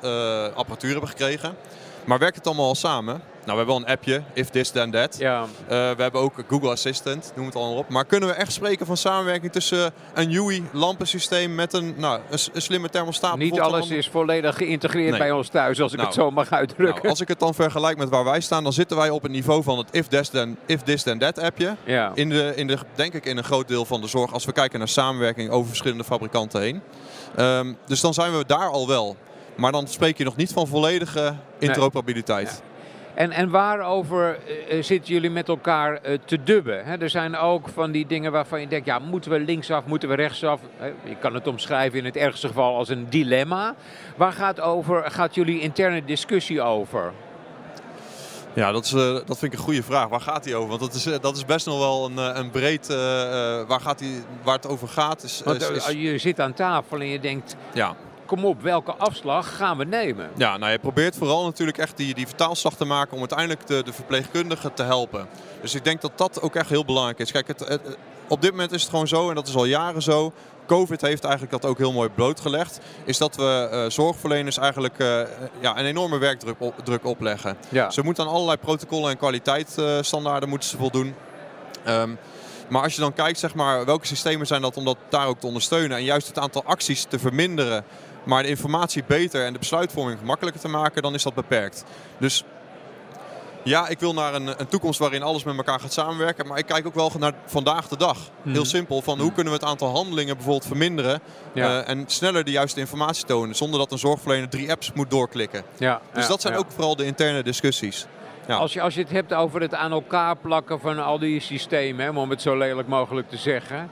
apparatuur 0.54 0.90
hebben 0.90 1.10
gekregen. 1.10 1.56
Maar 2.06 2.18
werkt 2.18 2.36
het 2.36 2.46
allemaal 2.46 2.66
al 2.66 2.74
samen? 2.74 3.22
Nou, 3.46 3.58
we 3.58 3.64
hebben 3.64 3.66
wel 3.66 3.76
een 3.76 3.98
appje, 3.98 4.22
if 4.32 4.48
this 4.48 4.70
then 4.70 4.90
that. 4.90 5.16
Ja. 5.18 5.42
Uh, 5.42 5.48
we 5.68 6.02
hebben 6.02 6.20
ook 6.20 6.32
Google 6.48 6.70
Assistant, 6.70 7.32
noem 7.36 7.46
het 7.46 7.56
allemaal 7.56 7.76
op. 7.76 7.88
Maar 7.88 8.04
kunnen 8.04 8.28
we 8.28 8.34
echt 8.34 8.52
spreken 8.52 8.86
van 8.86 8.96
samenwerking 8.96 9.52
tussen 9.52 9.92
een 10.14 10.36
UI 10.36 10.64
lampensysteem 10.72 11.54
met 11.54 11.72
een, 11.72 11.94
nou, 11.96 12.20
een, 12.30 12.62
slimme 12.62 12.88
thermostaat? 12.88 13.36
Niet 13.36 13.60
alles 13.60 13.90
is 13.90 14.08
volledig 14.08 14.56
geïntegreerd 14.56 15.18
bij 15.18 15.30
ons 15.30 15.48
thuis, 15.48 15.80
als 15.80 15.92
ik 15.92 16.00
het 16.00 16.16
nou, 16.16 16.20
zo 16.20 16.30
mag 16.30 16.50
uitdrukken. 16.50 16.96
Nou, 16.96 17.08
als 17.08 17.20
ik 17.20 17.28
het 17.28 17.38
dan 17.38 17.54
vergelijk 17.54 17.98
met 17.98 18.08
waar 18.08 18.24
wij 18.24 18.40
staan, 18.40 18.62
dan 18.62 18.72
zitten 18.72 18.96
wij 18.96 19.10
op 19.10 19.22
het 19.22 19.32
niveau 19.32 19.62
van 19.62 19.78
het 19.78 19.88
if 19.90 20.06
this 20.06 20.28
then, 20.28 20.58
if 20.66 20.82
this 20.82 21.02
then 21.02 21.18
that 21.18 21.38
appje. 21.38 21.76
Ja. 21.84 22.12
In 22.14 22.28
de, 22.28 22.52
in 22.56 22.66
de, 22.66 22.78
denk 22.94 23.14
ik 23.14 23.24
in 23.24 23.36
een 23.36 23.44
groot 23.44 23.68
deel 23.68 23.84
van 23.84 24.00
de 24.00 24.06
zorg, 24.06 24.32
als 24.32 24.44
we 24.44 24.52
kijken 24.52 24.78
naar 24.78 24.88
samenwerking 24.88 25.50
over 25.50 25.68
verschillende 25.68 26.04
fabrikanten 26.04 26.60
heen. 26.60 26.82
Um, 27.38 27.76
dus 27.86 28.00
dan 28.00 28.14
zijn 28.14 28.36
we 28.36 28.44
daar 28.46 28.70
al 28.70 28.88
wel. 28.88 29.16
Maar 29.56 29.72
dan 29.72 29.88
spreek 29.88 30.18
je 30.18 30.24
nog 30.24 30.36
niet 30.36 30.52
van 30.52 30.66
volledige 30.66 31.34
interoperabiliteit. 31.58 32.62
En, 33.14 33.30
en 33.30 33.50
waarover 33.50 34.38
uh, 34.70 34.82
zitten 34.82 35.14
jullie 35.14 35.30
met 35.30 35.48
elkaar 35.48 35.92
uh, 35.92 36.18
te 36.24 36.42
dubben? 36.42 37.00
Er 37.00 37.10
zijn 37.10 37.36
ook 37.36 37.68
van 37.68 37.90
die 37.90 38.06
dingen 38.06 38.32
waarvan 38.32 38.60
je 38.60 38.68
denkt, 38.68 38.86
ja, 38.86 38.98
moeten 38.98 39.30
we 39.30 39.40
linksaf, 39.40 39.84
moeten 39.84 40.08
we 40.08 40.14
rechtsaf? 40.14 40.60
Je 41.04 41.16
kan 41.16 41.34
het 41.34 41.46
omschrijven 41.46 41.98
in 41.98 42.04
het 42.04 42.16
ergste 42.16 42.46
geval 42.46 42.76
als 42.76 42.88
een 42.88 43.06
dilemma. 43.10 43.74
Waar 44.16 44.32
gaat, 44.32 44.60
over, 44.60 45.10
gaat 45.10 45.34
jullie 45.34 45.60
interne 45.60 46.04
discussie 46.04 46.62
over? 46.62 47.12
Ja, 48.52 48.72
dat, 48.72 48.84
is, 48.84 48.92
uh, 48.92 49.00
dat 49.12 49.38
vind 49.38 49.42
ik 49.42 49.52
een 49.52 49.64
goede 49.64 49.82
vraag. 49.82 50.08
Waar 50.08 50.20
gaat 50.20 50.44
die 50.44 50.56
over? 50.56 50.68
Want 50.68 50.80
dat 50.80 50.94
is, 50.94 51.04
dat 51.20 51.36
is 51.36 51.44
best 51.44 51.66
nog 51.66 51.78
wel 51.78 52.04
een, 52.04 52.38
een 52.38 52.50
breed... 52.50 52.86
waar, 53.66 53.80
gaat 53.80 53.98
die, 53.98 54.22
waar 54.42 54.56
het 54.56 54.66
over 54.66 54.88
gaat. 54.88 55.22
Is, 55.22 55.42
Want, 55.44 55.70
is, 55.70 55.86
je 55.86 56.18
zit 56.18 56.40
aan 56.40 56.54
tafel 56.54 57.00
en 57.00 57.06
je 57.06 57.20
denkt... 57.20 57.56
Ja 57.72 57.96
kom 58.26 58.44
op, 58.44 58.62
welke 58.62 58.94
afslag 58.94 59.56
gaan 59.56 59.78
we 59.78 59.84
nemen? 59.84 60.30
Ja, 60.36 60.56
nou 60.56 60.72
je 60.72 60.78
probeert 60.78 61.16
vooral 61.16 61.44
natuurlijk 61.44 61.78
echt 61.78 61.96
die, 61.96 62.14
die 62.14 62.26
vertaalslag 62.26 62.74
te 62.74 62.84
maken 62.84 63.12
om 63.12 63.18
uiteindelijk 63.18 63.66
de, 63.66 63.82
de 63.82 63.92
verpleegkundige 63.92 64.72
te 64.74 64.82
helpen. 64.82 65.28
Dus 65.60 65.74
ik 65.74 65.84
denk 65.84 66.00
dat 66.00 66.18
dat 66.18 66.42
ook 66.42 66.54
echt 66.54 66.68
heel 66.68 66.84
belangrijk 66.84 67.18
is. 67.18 67.32
Kijk, 67.32 67.48
het, 67.48 67.78
op 68.28 68.42
dit 68.42 68.50
moment 68.50 68.72
is 68.72 68.80
het 68.80 68.90
gewoon 68.90 69.08
zo, 69.08 69.28
en 69.28 69.34
dat 69.34 69.48
is 69.48 69.56
al 69.56 69.64
jaren 69.64 70.02
zo, 70.02 70.32
COVID 70.66 71.00
heeft 71.00 71.24
eigenlijk 71.24 71.52
dat 71.52 71.70
ook 71.70 71.78
heel 71.78 71.92
mooi 71.92 72.08
blootgelegd. 72.08 72.80
Is 73.04 73.18
dat 73.18 73.36
we 73.36 73.68
uh, 73.72 73.90
zorgverleners 73.90 74.58
eigenlijk 74.58 74.98
uh, 74.98 75.20
ja, 75.60 75.78
een 75.78 75.84
enorme 75.84 76.18
werkdruk 76.18 76.56
op, 76.58 76.74
druk 76.84 77.04
opleggen. 77.04 77.56
Ja. 77.68 77.90
Ze 77.90 78.02
moeten 78.02 78.24
aan 78.24 78.30
allerlei 78.30 78.56
protocollen 78.56 79.10
en 79.10 79.16
kwaliteitsstandaarden 79.16 80.48
moeten 80.48 80.68
ze 80.68 80.76
voldoen. 80.76 81.14
Um, 81.88 82.18
maar 82.68 82.82
als 82.82 82.94
je 82.94 83.00
dan 83.00 83.12
kijkt, 83.12 83.38
zeg 83.38 83.54
maar, 83.54 83.84
welke 83.84 84.06
systemen 84.06 84.46
zijn 84.46 84.62
dat 84.62 84.76
om 84.76 84.84
dat 84.84 84.96
daar 85.08 85.26
ook 85.26 85.40
te 85.40 85.46
ondersteunen 85.46 85.96
en 85.96 86.04
juist 86.04 86.26
het 86.26 86.38
aantal 86.38 86.64
acties 86.64 87.04
te 87.04 87.18
verminderen 87.18 87.84
maar 88.26 88.42
de 88.42 88.48
informatie 88.48 89.04
beter 89.06 89.44
en 89.44 89.52
de 89.52 89.58
besluitvorming 89.58 90.18
gemakkelijker 90.18 90.62
te 90.62 90.68
maken, 90.68 91.02
dan 91.02 91.14
is 91.14 91.22
dat 91.22 91.34
beperkt. 91.34 91.84
Dus 92.18 92.44
ja, 93.62 93.88
ik 93.88 94.00
wil 94.00 94.14
naar 94.14 94.34
een, 94.34 94.46
een, 94.60 94.66
toekomst 94.68 94.98
waarin 94.98 95.22
alles 95.22 95.44
met 95.44 95.56
elkaar 95.56 95.80
gaat 95.80 95.92
samenwerken. 95.92 96.46
Maar 96.46 96.58
ik 96.58 96.66
kijk 96.66 96.86
ook 96.86 96.94
wel 96.94 97.12
naar 97.18 97.32
vandaag 97.46 97.88
de 97.88 97.96
dag. 97.96 98.18
Heel 98.42 98.52
Mhm. 98.52 98.64
simpel. 98.64 99.02
Van 99.02 99.20
hoe 99.20 99.32
kunnen 99.32 99.52
we 99.52 99.58
het 99.58 99.68
aantal 99.68 99.88
handelingen 99.94 100.34
bijvoorbeeld 100.34 100.66
verminderen. 100.66 101.20
Ja. 101.52 101.82
eh, 101.82 101.88
en 101.88 102.04
sneller 102.06 102.44
de 102.44 102.50
juiste 102.50 102.80
informatie 102.80 103.24
tonen. 103.24 103.54
Zonder 103.56 103.78
dat 103.78 103.92
een 103.92 103.98
zorgverlener 103.98 104.48
drie 104.48 104.70
apps 104.70 104.92
moet 104.92 105.10
doorklikken. 105.10 105.62
Ja, 105.78 106.00
Dus 106.12 106.22
ja, 106.22 106.28
dat 106.28 106.40
zijn 106.40 106.56
ook 106.56 106.70
vooral 106.70 106.96
de 106.96 107.04
interne 107.04 107.42
discussies. 107.42 108.06
Ja. 108.46 108.56
Als 108.56 108.72
je, 108.72 108.80
als 108.80 108.94
je 108.94 109.00
het 109.00 109.10
hebt 109.10 109.34
over 109.34 109.60
het 109.60 109.74
aan 109.74 109.92
elkaar 109.92 110.36
plakken 110.36 110.80
van 110.80 110.98
al 111.04 111.18
die 111.18 111.40
systemen, 111.40 112.04
hè, 112.04 112.10
om 112.20 112.30
het 112.30 112.42
zo 112.42 112.56
lelijk 112.56 112.88
mogelijk 112.88 113.28
te 113.28 113.36
zeggen. 113.36 113.90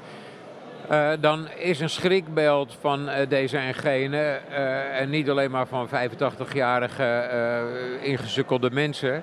Eh, 0.88 1.10
dan 1.20 1.48
is 1.58 1.80
een 1.80 1.90
schrikbeeld 1.90 2.76
van 2.80 3.08
eh, 3.08 3.28
deze 3.28 3.56
en 3.56 3.74
gene, 3.74 4.40
eh, 4.50 5.00
en 5.00 5.10
niet 5.10 5.30
alleen 5.30 5.50
maar 5.50 5.66
van 5.66 5.88
85-jarige 5.88 7.02
eh 7.04 7.62
ingesukkelde 8.02 8.70
mensen, 8.70 9.22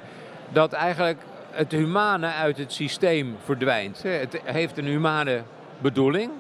dat 0.50 0.74
eigenlijk 0.74 1.20
het 1.51 1.72
humane 1.72 2.27
uit 2.27 2.58
het 2.58 2.74
systeem 2.74 3.36
verdwijnt. 3.44 4.03
Het 4.03 4.41
heeft 4.44 4.77
een 4.77 4.86
humane 4.86 5.41
bedoeling, 5.77 6.32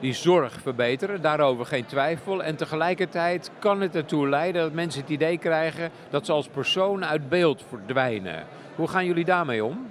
die 0.00 0.14
zorg 0.14 0.52
verbeteren, 0.62 1.22
daarover 1.22 1.66
geen 1.66 1.86
twijfel. 1.86 2.42
En 2.42 2.56
tegelijkertijd 2.56 3.50
kan 3.58 3.80
het 3.80 3.94
ertoe 3.94 4.28
leiden 4.28 4.62
dat 4.62 4.72
mensen 4.72 5.00
het 5.00 5.10
idee 5.10 5.38
krijgen 5.38 5.90
dat 6.10 6.26
ze 6.26 6.32
als 6.32 6.48
persoon 6.48 7.04
uit 7.04 7.28
beeld 7.28 7.64
verdwijnen. 7.68 8.44
Hoe 8.74 8.88
gaan 8.88 9.06
jullie 9.06 9.24
daarmee 9.24 9.64
om? 9.64 9.86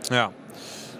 Ja. 0.00 0.30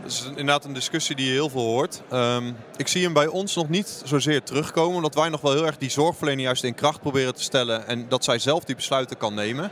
Dat 0.06 0.14
is 0.14 0.24
inderdaad 0.26 0.64
een 0.64 0.72
discussie 0.72 1.16
die 1.16 1.26
je 1.26 1.32
heel 1.32 1.48
veel 1.48 1.62
hoort. 1.62 2.02
Ehm, 2.10 2.52
ik 2.76 2.88
zie 2.88 3.04
hem 3.04 3.12
bij 3.12 3.26
ons 3.26 3.54
nog 3.54 3.68
niet 3.68 4.02
zozeer 4.04 4.42
terugkomen. 4.42 4.96
Omdat 4.96 5.14
wij 5.14 5.28
nog 5.28 5.40
wel 5.40 5.52
heel 5.52 5.66
erg 5.66 5.78
die 5.78 5.90
zorgverlening 5.90 6.46
juist 6.46 6.64
in 6.64 6.74
kracht 6.74 7.00
proberen 7.00 7.34
te 7.34 7.42
stellen. 7.42 7.86
En 7.86 8.08
dat 8.08 8.24
zij 8.24 8.38
zelf 8.38 8.64
die 8.64 8.74
besluiten 8.74 9.16
kan 9.16 9.34
nemen. 9.34 9.70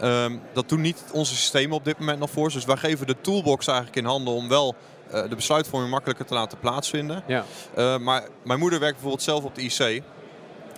Ehm, 0.00 0.36
dat 0.52 0.68
doen 0.68 0.80
niet 0.80 1.04
onze 1.12 1.36
systemen 1.36 1.76
op 1.76 1.84
dit 1.84 1.98
moment 1.98 2.18
nog 2.18 2.30
voor. 2.30 2.50
Dus 2.50 2.64
wij 2.64 2.76
geven 2.76 3.06
de 3.06 3.20
toolbox 3.20 3.66
eigenlijk 3.66 3.96
in 3.96 4.04
handen 4.04 4.34
om 4.34 4.48
wel 4.48 4.74
eh, 5.10 5.28
de 5.28 5.34
besluitvorming 5.34 5.90
makkelijker 5.90 6.26
te 6.26 6.34
laten 6.34 6.58
plaatsvinden. 6.58 7.22
Ja. 7.26 7.44
Uh, 7.76 7.98
maar 7.98 8.28
mijn 8.44 8.58
moeder 8.58 8.78
werkt 8.78 8.94
bijvoorbeeld 8.94 9.22
zelf 9.22 9.44
op 9.44 9.54
de 9.54 9.62
IC. 9.62 10.02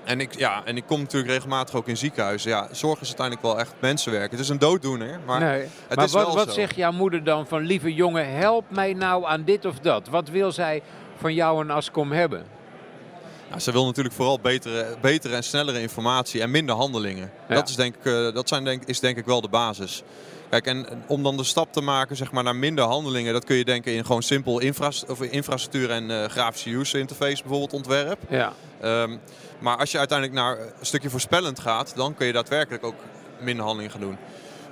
En 0.05 0.21
ik, 0.21 0.39
ja, 0.39 0.65
en 0.65 0.77
ik 0.77 0.87
kom 0.87 1.01
natuurlijk 1.01 1.33
regelmatig 1.33 1.75
ook 1.75 1.87
in 1.87 1.97
ziekenhuizen. 1.97 2.51
Ja, 2.51 2.69
zorg 2.71 3.01
is 3.01 3.07
uiteindelijk 3.07 3.47
wel 3.47 3.59
echt 3.59 3.75
mensenwerk. 3.79 4.31
Het 4.31 4.41
is 4.41 4.49
een 4.49 4.59
dooddoener, 4.59 5.21
maar 5.27 5.41
nee. 5.41 5.61
het 5.61 5.97
maar 5.97 6.05
is 6.05 6.13
wat, 6.13 6.27
wel 6.27 6.35
wat 6.35 6.47
zo. 6.47 6.53
zegt 6.53 6.77
jouw 6.77 6.93
moeder 6.93 7.25
dan 7.25 7.47
van 7.47 7.61
lieve 7.61 7.95
jongen, 7.95 8.35
help 8.35 8.65
mij 8.69 8.93
nou 8.93 9.27
aan 9.27 9.45
dit 9.45 9.65
of 9.65 9.79
dat? 9.79 10.09
Wat 10.09 10.29
wil 10.29 10.53
zij 10.53 10.83
van 11.17 11.35
jou 11.35 11.63
en 11.63 11.71
Ascom 11.71 12.13
hebben? 12.13 12.60
Nou, 13.51 13.63
ze 13.63 13.73
wil 13.73 13.87
natuurlijk 13.87 14.15
vooral 14.15 14.41
betere, 14.41 14.97
betere 15.01 15.35
en 15.35 15.45
snellere 15.45 15.81
informatie 15.81 16.41
en 16.41 16.51
minder 16.51 16.75
handelingen. 16.75 17.31
Ja. 17.49 17.55
Dat, 17.55 17.69
is 17.69 17.77
denk, 17.77 17.95
ik, 17.95 18.05
eh, 18.05 18.35
dat 18.35 18.49
zijn 18.49 18.65
denk, 18.65 18.83
is 18.85 19.01
denk 19.01 19.17
ik 19.17 19.25
wel 19.25 19.41
de 19.41 19.49
basis. 19.49 20.03
Kijk, 20.51 20.67
en 20.67 20.87
om 21.07 21.23
dan 21.23 21.37
de 21.37 21.45
stap 21.45 21.73
te 21.73 21.81
maken 21.81 22.17
zeg 22.17 22.33
maar, 22.33 22.43
naar 22.43 22.57
minder 22.57 22.85
handelingen, 22.85 23.33
dat 23.33 23.45
kun 23.45 23.57
je 23.57 23.65
denken 23.65 23.93
in 23.93 24.05
gewoon 24.05 24.23
simpel 24.23 24.59
infra 24.59 24.91
of 25.09 25.21
infrastructuur 25.21 25.91
en 25.91 26.11
eh, 26.11 26.29
grafische 26.29 26.71
user 26.71 27.01
interface 27.01 27.43
bijvoorbeeld 27.43 27.73
ontwerp. 27.73 28.19
Ja. 28.29 28.53
Ehm, 28.81 29.17
maar 29.59 29.77
als 29.77 29.91
je 29.91 29.99
uiteindelijk 29.99 30.39
naar 30.39 30.59
een 30.59 30.87
stukje 30.87 31.11
voorspellend 31.11 31.61
gaat, 31.61 31.93
dan 31.97 32.15
kun 32.15 32.27
je 32.27 32.33
daadwerkelijk 32.33 32.85
ook 32.85 32.95
minder 33.41 33.65
handelingen 33.65 33.93
gaan 33.93 34.01
doen. 34.01 34.17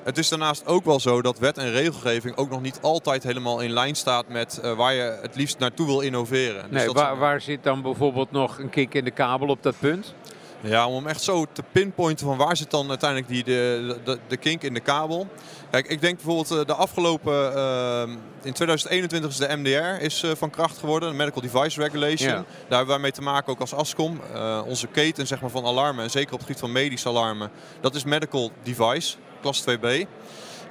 Het 0.08 0.18
is 0.18 0.28
daarnaast 0.28 0.66
ook 0.66 0.84
wel 0.84 1.00
zo 1.00 1.22
dat 1.22 1.38
wet 1.38 1.58
en 1.58 1.70
regelgeving 1.70 2.36
ook 2.36 2.50
nog 2.50 2.60
niet 2.60 2.78
altijd 2.82 3.22
helemaal 3.22 3.60
in 3.60 3.70
lijn 3.70 3.94
staat 3.94 4.28
met 4.28 4.58
eh, 4.58 4.72
waar 4.72 4.94
je 4.94 5.18
het 5.22 5.36
liefst 5.36 5.58
naartoe 5.58 5.86
wil 5.86 6.00
innoveren. 6.00 6.70
Dus 6.70 6.84
dat 6.84 6.94
waar, 6.94 7.18
waar 7.18 7.40
zit 7.40 7.62
dan 7.62 7.82
bijvoorbeeld 7.82 8.30
nog 8.30 8.58
een 8.58 8.70
kik 8.70 8.94
in 8.94 9.04
de 9.04 9.10
kabel 9.10 9.48
op 9.48 9.62
dat 9.62 9.74
punt? 9.78 10.14
Ja, 10.60 10.86
om 10.86 10.94
hem 10.94 11.06
echt 11.06 11.22
zo 11.22 11.46
te 11.52 11.62
pinpointen 11.72 12.26
van 12.26 12.36
waar 12.36 12.56
zit 12.56 12.70
dan 12.70 12.88
uiteindelijk 12.88 13.30
die, 13.30 13.44
de, 13.44 13.96
de, 14.04 14.18
de 14.28 14.36
kink 14.36 14.62
in 14.62 14.74
de 14.74 14.80
kabel. 14.80 15.26
Kijk, 15.70 15.86
ik 15.86 16.00
denk 16.00 16.14
bijvoorbeeld 16.14 16.50
eh, 16.50 16.66
de 16.66 16.74
afgelopen, 16.74 17.54
eh, 17.56 18.02
in 18.42 18.52
2021 18.52 19.30
is 19.30 19.36
de 19.36 19.56
MDR 19.56 20.04
is, 20.04 20.24
van 20.36 20.50
kracht 20.50 20.78
geworden, 20.78 21.10
de 21.10 21.16
Medical 21.16 21.42
Device 21.42 21.80
Regulation. 21.80 22.30
Ja. 22.30 22.34
Daar 22.68 22.78
hebben 22.78 22.88
wij 22.88 22.98
mee 22.98 23.12
te 23.12 23.22
maken 23.22 23.52
ook 23.52 23.60
als 23.60 23.74
ASCOM. 23.74 24.20
Onze 24.66 24.86
keten 24.86 25.26
zeg 25.26 25.40
maar, 25.40 25.50
van 25.50 25.64
alarmen, 25.64 26.04
en 26.04 26.10
zeker 26.10 26.32
op 26.32 26.38
het 26.38 26.46
gebied 26.46 26.60
van 26.60 26.72
medische 26.72 27.08
alarmen, 27.08 27.50
dat 27.80 27.94
is 27.94 28.04
Medical 28.04 28.50
Device, 28.62 29.16
klas 29.40 29.62
2B. 29.62 29.84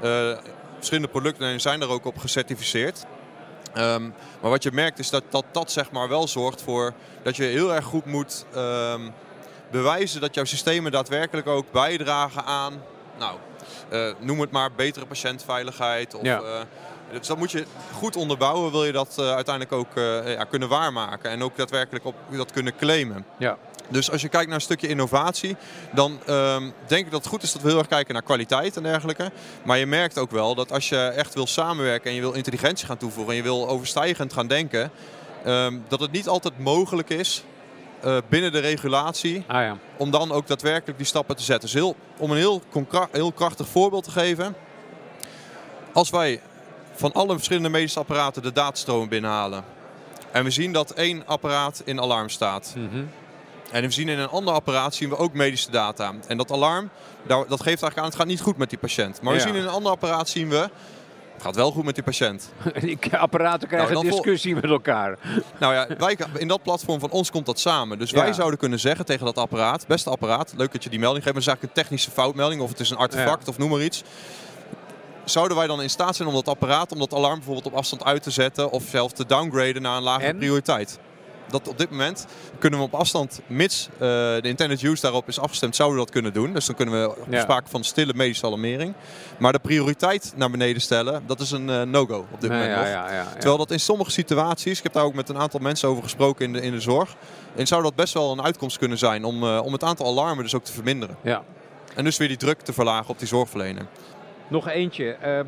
Eh, 0.01 0.37
verschillende 0.75 1.07
producten 1.09 1.61
zijn 1.61 1.81
er 1.81 1.89
ook 1.89 2.05
op 2.05 2.17
gecertificeerd. 2.17 3.05
Ehm, 3.73 4.01
maar 4.41 4.49
wat 4.51 4.63
je 4.63 4.71
merkt 4.71 4.99
is 4.99 5.09
dat 5.09 5.23
dat, 5.29 5.45
dat 5.51 5.71
zeg 5.71 5.91
maar 5.91 6.09
wel 6.09 6.27
zorgt 6.27 6.61
voor 6.61 6.93
dat 7.23 7.35
je 7.35 7.43
heel 7.43 7.73
erg 7.73 7.85
goed 7.85 8.05
moet 8.05 8.45
ehm, 8.53 9.01
bewijzen 9.71 10.21
dat 10.21 10.35
jouw 10.35 10.43
systemen 10.45 10.91
daadwerkelijk 10.91 11.47
ook 11.47 11.71
bijdragen 11.71 12.43
aan, 12.45 12.81
nou, 13.19 13.37
eh, 13.89 14.13
noem 14.19 14.39
het 14.39 14.51
maar, 14.51 14.71
betere 14.71 15.05
patiëntveiligheid. 15.05 16.15
Of, 16.15 16.23
Ja. 16.23 16.41
eh, 16.41 16.61
dus 17.11 17.27
dat 17.27 17.37
moet 17.37 17.51
je 17.51 17.65
goed 17.93 18.15
onderbouwen, 18.15 18.71
wil 18.71 18.85
je 18.85 18.91
dat 18.91 19.15
uiteindelijk 19.19 19.71
ook 19.71 19.87
ja, 20.25 20.43
kunnen 20.43 20.69
waarmaken 20.69 21.31
en 21.31 21.43
ook 21.43 21.55
daadwerkelijk 21.57 22.05
op, 22.05 22.15
dat 22.31 22.51
kunnen 22.51 22.75
claimen. 22.75 23.25
Ja. 23.37 23.57
Dus 23.89 24.11
als 24.11 24.21
je 24.21 24.29
kijkt 24.29 24.47
naar 24.47 24.55
een 24.55 24.61
stukje 24.61 24.87
innovatie, 24.87 25.55
dan 25.91 26.19
ehm, 26.25 26.69
denk 26.87 27.05
ik 27.05 27.11
dat 27.11 27.19
het 27.19 27.29
goed 27.29 27.43
is 27.43 27.51
dat 27.51 27.61
we 27.61 27.67
heel 27.69 27.77
erg 27.77 27.87
kijken 27.87 28.13
naar 28.13 28.23
kwaliteit 28.23 28.77
en 28.77 28.83
dergelijke. 28.83 29.31
Maar 29.63 29.77
je 29.77 29.85
merkt 29.85 30.17
ook 30.17 30.31
wel 30.31 30.55
dat 30.55 30.71
als 30.71 30.89
je 30.89 30.97
echt 30.97 31.33
wil 31.33 31.47
samenwerken 31.47 32.09
en 32.09 32.15
je 32.15 32.21
wil 32.21 32.33
intelligentie 32.33 32.87
gaan 32.87 32.97
toevoegen 32.97 33.31
en 33.31 33.37
je 33.37 33.43
wil 33.43 33.67
overstijgend 33.69 34.33
gaan 34.33 34.47
denken, 34.47 34.91
ehm, 35.43 35.77
dat 35.87 35.99
het 35.99 36.11
niet 36.11 36.27
altijd 36.27 36.59
mogelijk 36.59 37.09
is 37.09 37.43
eh, 38.01 38.17
binnen 38.29 38.51
de 38.51 38.59
regulatie 38.59 39.43
Ah 39.47 39.61
ja. 39.61 39.77
om 39.97 40.11
dan 40.11 40.31
ook 40.31 40.47
daadwerkelijk 40.47 40.97
die 40.97 41.07
stappen 41.07 41.35
te 41.35 41.43
zetten. 41.43 41.69
Dus 41.69 41.79
heel, 41.79 41.95
om 42.17 42.31
een 42.31 42.37
heel, 42.37 42.61
heel 43.11 43.31
krachtig 43.31 43.67
voorbeeld 43.67 44.03
te 44.03 44.11
geven. 44.11 44.55
Als 45.93 46.09
wij 46.09 46.41
van 46.93 47.13
alle 47.13 47.33
verschillende 47.33 47.69
medische 47.69 47.99
apparaten 47.99 48.41
de 48.41 48.51
datastroom 48.51 49.09
binnenhalen. 49.09 49.63
En 50.31 50.43
we 50.43 50.49
zien 50.49 50.71
dat 50.71 50.91
één 50.91 51.23
apparaat 51.25 51.81
in 51.85 52.01
alarm 52.01 52.29
staat. 52.29 52.73
Mhm. 52.75 53.03
En 53.71 53.81
we 53.81 53.91
zien 53.91 54.09
in 54.09 54.19
een 54.19 54.29
ander 54.29 54.53
apparaat 54.53 54.95
zien 54.95 55.09
we 55.09 55.17
ook 55.17 55.33
medische 55.33 55.71
data. 55.71 56.13
En 56.27 56.37
dat 56.37 56.51
alarm, 56.51 56.89
dat 57.27 57.47
geeft 57.49 57.65
eigenlijk 57.65 57.97
aan, 57.97 58.05
het 58.05 58.15
gaat 58.15 58.27
niet 58.27 58.41
goed 58.41 58.57
met 58.57 58.69
dat 58.69 58.79
patiënt. 58.79 59.21
Maar 59.21 59.33
we 59.33 59.39
Ja. 59.39 59.45
zien 59.45 59.55
in 59.55 59.61
een 59.61 59.67
ander 59.69 59.91
apparaat 59.91 60.29
zien 60.29 60.49
we, 60.49 60.69
het 61.33 61.45
gaat 61.45 61.55
wel 61.55 61.71
goed 61.71 61.83
met 61.83 61.95
die 61.95 62.03
patiënt. 62.03 62.49
Die 62.81 62.97
apparaten 63.17 63.67
krijgen 63.67 63.93
Nou, 63.93 64.05
discussie 64.09 64.55
met 64.55 64.63
elkaar. 64.63 65.17
Nou 65.59 65.73
ja, 65.73 65.87
wij, 65.97 66.17
in 66.37 66.47
dat 66.47 66.63
platform 66.63 66.99
van 66.99 67.09
ons 67.09 67.31
komt 67.31 67.45
dat 67.45 67.59
samen. 67.59 67.99
Dus 67.99 68.09
Ja. 68.09 68.21
wij 68.21 68.33
zouden 68.33 68.59
kunnen 68.59 68.79
zeggen 68.79 69.05
tegen 69.05 69.25
dat 69.25 69.37
apparaat, 69.37 69.87
beste 69.87 70.09
apparaat, 70.09 70.53
leuk 70.57 70.71
dat 70.71 70.83
je 70.83 70.89
die 70.89 70.99
melding 70.99 71.23
geeft, 71.23 71.35
maar 71.35 71.43
het 71.43 71.53
is 71.53 71.57
eigenlijk 71.59 71.77
een 71.77 71.83
technische 71.83 72.11
foutmelding 72.21 72.61
of 72.61 72.69
het 72.69 72.79
is 72.79 72.89
een 72.89 72.97
artefact 72.97 73.47
of 73.47 73.57
noem 73.57 73.69
maar 73.69 73.81
iets. 73.81 74.03
Zouden 75.25 75.57
wij 75.57 75.67
dan 75.67 75.81
in 75.81 75.89
staat 75.89 76.15
zijn 76.15 76.27
om 76.27 76.33
dat 76.33 76.47
apparaat, 76.47 76.91
om 76.91 76.99
dat 76.99 77.13
alarm 77.13 77.35
bijvoorbeeld 77.35 77.65
op 77.65 77.73
afstand 77.73 78.03
uit 78.03 78.23
te 78.23 78.31
zetten 78.31 78.71
of 78.71 78.83
zelf 78.89 79.11
te 79.11 79.25
downgraden 79.25 79.81
naar 79.81 79.97
een 79.97 80.03
lagere 80.03 80.27
En? 80.27 80.37
prioriteit? 80.37 80.99
Dat 81.49 81.67
op 81.67 81.77
dit 81.77 81.89
moment 81.89 82.25
kunnen 82.59 82.79
we 82.79 82.85
op 82.85 82.93
afstand, 82.93 83.39
mits 83.47 83.89
eh, 83.93 83.99
de 83.99 84.39
intended 84.43 84.81
use 84.81 85.01
daarop 85.01 85.27
is 85.27 85.39
afgestemd, 85.39 85.75
zouden 85.75 85.97
we 85.99 86.03
dat 86.03 86.13
kunnen 86.13 86.33
doen. 86.33 86.53
Dus 86.53 86.65
dan 86.65 86.75
kunnen 86.75 87.01
we 87.01 87.15
Ja. 87.29 87.41
sprake 87.41 87.69
van 87.69 87.83
stille 87.83 88.13
medische 88.15 88.45
alarmering. 88.45 88.93
Maar 89.39 89.51
de 89.51 89.59
prioriteit 89.59 90.33
naar 90.35 90.49
beneden 90.51 90.81
stellen, 90.81 91.23
dat 91.25 91.39
is 91.39 91.51
een 91.51 91.69
eh, 91.69 91.81
no-go 91.81 92.25
op 92.31 92.41
dit 92.41 92.49
Nee, 92.49 92.59
moment 92.59 92.77
ja, 92.77 92.83
nog. 92.83 93.09
ja, 93.09 93.15
ja, 93.15 93.21
ja. 93.21 93.31
Terwijl 93.31 93.57
dat 93.57 93.71
in 93.71 93.79
sommige 93.79 94.11
situaties, 94.11 94.77
ik 94.77 94.83
heb 94.83 94.93
daar 94.93 95.03
ook 95.03 95.13
met 95.13 95.29
een 95.29 95.37
aantal 95.37 95.59
mensen 95.59 95.89
over 95.89 96.03
gesproken 96.03 96.45
in 96.45 96.53
de, 96.53 96.61
in 96.61 96.71
de 96.71 96.81
zorg, 96.81 97.15
en 97.55 97.67
zou 97.67 97.83
dat 97.83 97.95
best 97.95 98.13
wel 98.13 98.31
een 98.31 98.41
uitkomst 98.43 98.77
kunnen 98.77 98.97
zijn 98.97 99.23
om, 99.23 99.43
eh, 99.43 99.61
om 99.63 99.73
het 99.73 99.83
aantal 99.83 100.07
alarmen 100.07 100.43
dus 100.43 100.55
ook 100.55 100.63
te 100.63 100.71
verminderen. 100.73 101.17
Ja. 101.23 101.43
En 101.95 102.03
dus 102.03 102.17
weer 102.17 102.27
die 102.27 102.37
druk 102.37 102.61
te 102.61 102.73
verlagen 102.73 103.09
op 103.09 103.19
die 103.19 103.27
zorgverlener. 103.27 103.85
Nog 104.49 104.67
eentje. 104.67 105.11
Eh, 105.11 105.39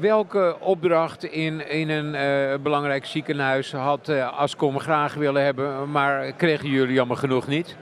welke 0.00 0.56
opdracht 0.60 1.24
in, 1.24 1.68
in 1.68 1.90
een 1.90 2.14
eh, 2.14 2.58
belangrijk 2.62 3.06
ziekenhuis 3.06 3.72
had 3.72 4.08
eh, 4.08 4.38
Ascom 4.38 4.78
graag 4.78 5.14
willen 5.14 5.44
hebben, 5.44 5.90
maar 5.90 6.32
kregen 6.32 6.68
jullie 6.68 6.94
jammer 6.94 7.16
genoeg 7.16 7.46
niet? 7.46 7.76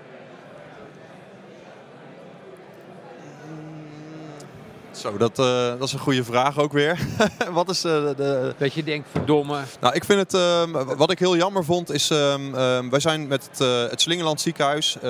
Zo, 4.98 5.16
dat, 5.16 5.38
eh, 5.38 5.68
dat 5.68 5.82
is 5.82 5.92
een 5.92 5.98
goede 5.98 6.24
vraag 6.24 6.58
ook 6.58 6.72
weer. 6.72 6.98
Wat 7.50 7.70
is 7.70 7.84
eh, 7.84 7.92
de. 8.16 8.54
Dat 8.58 8.74
je 8.74 8.82
denkt, 8.82 9.08
verdomme. 9.10 9.60
Nou, 9.80 9.94
ik 9.94 10.04
vind 10.04 10.18
het, 10.20 10.34
ehm, 10.34 10.96
wat 10.96 11.10
ik 11.10 11.18
heel 11.18 11.36
jammer 11.36 11.64
vond, 11.64 11.90
is 11.90 12.10
ehm, 12.10 12.54
ehm, 12.54 12.88
wij 12.88 13.00
zijn 13.00 13.26
met 13.26 13.48
het, 13.50 13.60
eh, 13.60 13.90
het 13.90 14.00
Slingeland 14.00 14.40
ziekenhuis, 14.40 14.96
we 15.00 15.08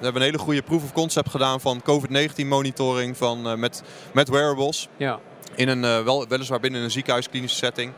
hebben 0.00 0.22
een 0.22 0.28
hele 0.28 0.38
goede 0.38 0.62
proof 0.62 0.82
of 0.82 0.92
concept 0.92 1.30
gedaan 1.30 1.60
van 1.60 1.82
COVID-19 1.82 2.46
monitoring 2.46 3.16
van, 3.16 3.60
met, 3.60 3.82
met 4.12 4.28
wearables. 4.28 4.88
Ja. 4.96 5.18
In 5.54 5.68
een, 5.68 6.04
wel, 6.04 6.26
weliswaar 6.28 6.60
binnen 6.60 6.82
een 6.82 6.90
ziekenhuisklinische 6.90 7.56
setting. 7.56 7.92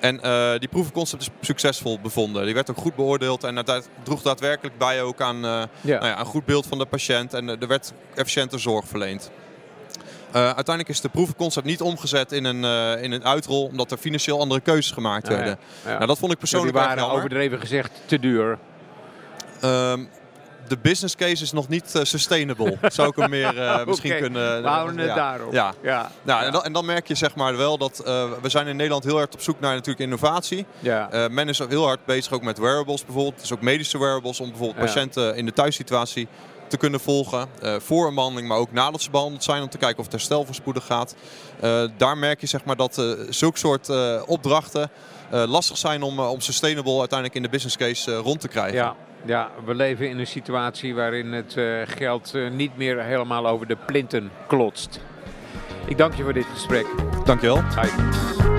En 0.00 0.20
die 0.58 0.68
proof 0.68 0.84
of 0.84 0.92
concept 0.92 1.22
is 1.22 1.28
succesvol 1.40 2.00
bevonden. 2.00 2.44
Die 2.44 2.54
werd 2.54 2.70
ook 2.70 2.76
goed 2.76 2.94
beoordeeld 2.96 3.44
en 3.44 3.56
het 3.56 3.88
droeg 4.02 4.22
daadwerkelijk 4.22 4.78
bij 4.78 5.02
ook 5.02 5.20
aan 5.20 5.36
Ja. 5.36 5.68
nou 5.80 6.06
ja, 6.06 6.18
een 6.20 6.26
goed 6.26 6.44
beeld 6.44 6.66
van 6.66 6.78
de 6.78 6.86
patiënt. 6.86 7.34
En 7.34 7.48
er 7.48 7.68
werd 7.68 7.92
efficiënte 8.14 8.58
zorg 8.58 8.88
verleend. 8.88 9.30
Eh, 10.36 10.42
uiteindelijk 10.42 10.88
is 10.88 11.00
de 11.00 11.08
proof 11.08 11.28
of 11.28 11.36
concept 11.36 11.66
niet 11.66 11.80
omgezet 11.80 12.32
in 12.32 12.44
een, 12.44 12.64
eh, 12.64 13.02
in 13.02 13.12
een 13.12 13.24
uitrol, 13.24 13.66
omdat 13.66 13.90
er 13.90 13.96
financieel 13.96 14.40
andere 14.40 14.60
keuzes 14.60 14.92
gemaakt 14.92 15.28
ja. 15.28 15.34
werden. 15.34 15.58
Ja. 15.84 15.92
Nou, 15.92 16.06
dat 16.06 16.18
vond 16.18 16.32
ik 16.32 16.40
Dus 16.40 16.50
die 16.50 16.58
persoonlijk 16.60 16.86
waren 16.86 17.10
overdreven 17.10 17.60
gezegd 17.60 17.90
te 18.06 18.18
duur. 18.18 18.58
Ehm, 19.60 20.04
de 20.68 20.78
business 20.82 21.16
case 21.16 21.42
is 21.42 21.52
nog 21.52 21.68
niet 21.68 22.00
sustainable. 22.02 22.78
Zou 22.96 23.08
ik 23.08 23.16
hem 23.16 23.30
meer 23.30 23.82
misschien 23.86 24.18
kunnen... 24.18 24.62
We 24.62 24.68
houden 24.68 24.98
het 24.98 25.14
daarop. 25.14 25.52
Ja. 25.52 25.74
Ja. 25.82 26.10
Nou, 26.22 26.44
En, 26.44 26.52
dan, 26.52 26.64
en, 26.64 26.72
dan, 26.72 26.84
merk 26.84 27.08
je 27.08 27.14
zeg 27.14 27.34
maar 27.34 27.56
wel 27.56 27.78
dat 27.78 28.02
we 28.42 28.48
zijn 28.48 28.66
in 28.66 28.76
Nederland 28.76 29.04
heel 29.04 29.16
hard 29.16 29.34
op 29.34 29.40
zoek 29.40 29.60
naar 29.60 29.74
natuurlijk 29.74 30.00
innovatie. 30.00 30.66
Ja. 30.78 31.28
men 31.30 31.48
is 31.48 31.58
heel 31.58 31.84
hard 31.84 32.04
bezig 32.04 32.32
ook 32.32 32.42
met 32.42 32.58
wearables 32.58 33.04
bijvoorbeeld. 33.04 33.40
Dus 33.40 33.52
ook 33.52 33.60
medische 33.60 33.98
wearables 33.98 34.40
om 34.40 34.48
bijvoorbeeld 34.48 34.86
patiënten 34.86 35.36
in 35.36 35.46
de 35.46 35.52
thuissituatie 35.52 36.28
te 36.68 36.76
kunnen 36.76 37.00
volgen. 37.00 37.48
Uh, 37.62 37.74
voor 37.78 38.06
een 38.06 38.14
behandeling, 38.14 38.48
maar 38.48 38.58
ook 38.58 38.72
nadat 38.72 39.02
ze 39.02 39.10
behandeld 39.10 39.44
zijn. 39.44 39.62
Om 39.62 39.68
te 39.68 39.78
kijken 39.78 39.98
of 39.98 40.04
het 40.04 40.12
herstel 40.12 40.44
voorspoedig 40.44 40.86
gaat. 40.86 41.14
Uh, 41.64 41.84
daar 41.96 42.18
merk 42.18 42.40
je 42.40 42.46
zeg 42.46 42.64
maar, 42.64 42.76
dat 42.76 42.98
uh, 42.98 43.12
zulke 43.28 43.58
soort 43.58 43.90
opdrachten 44.26 44.90
lastig 45.30 45.76
zijn 45.76 46.02
om, 46.02 46.20
om 46.20 46.40
sustainable 46.40 46.98
uiteindelijk 46.98 47.34
in 47.34 47.42
de 47.42 47.48
business 47.48 47.76
case 47.76 48.16
rond 48.16 48.40
te 48.40 48.48
krijgen. 48.48 48.74
Ja. 48.74 48.94
Ja, 49.24 49.50
we 49.64 49.74
leven 49.74 50.08
in 50.08 50.18
een 50.18 50.26
situatie 50.26 50.94
waarin 50.94 51.32
het 51.32 51.56
geld 51.84 52.32
niet 52.50 52.76
meer 52.76 53.02
helemaal 53.02 53.46
over 53.46 53.66
de 53.66 53.76
plinten 53.86 54.30
klotst. 54.46 55.00
Ik 55.86 55.98
dank 55.98 56.14
je 56.14 56.22
voor 56.22 56.32
dit 56.32 56.46
gesprek. 56.52 56.86
Dank 57.24 57.40
je 57.40 57.46
wel. 57.46 57.62
Hi. 57.62 58.55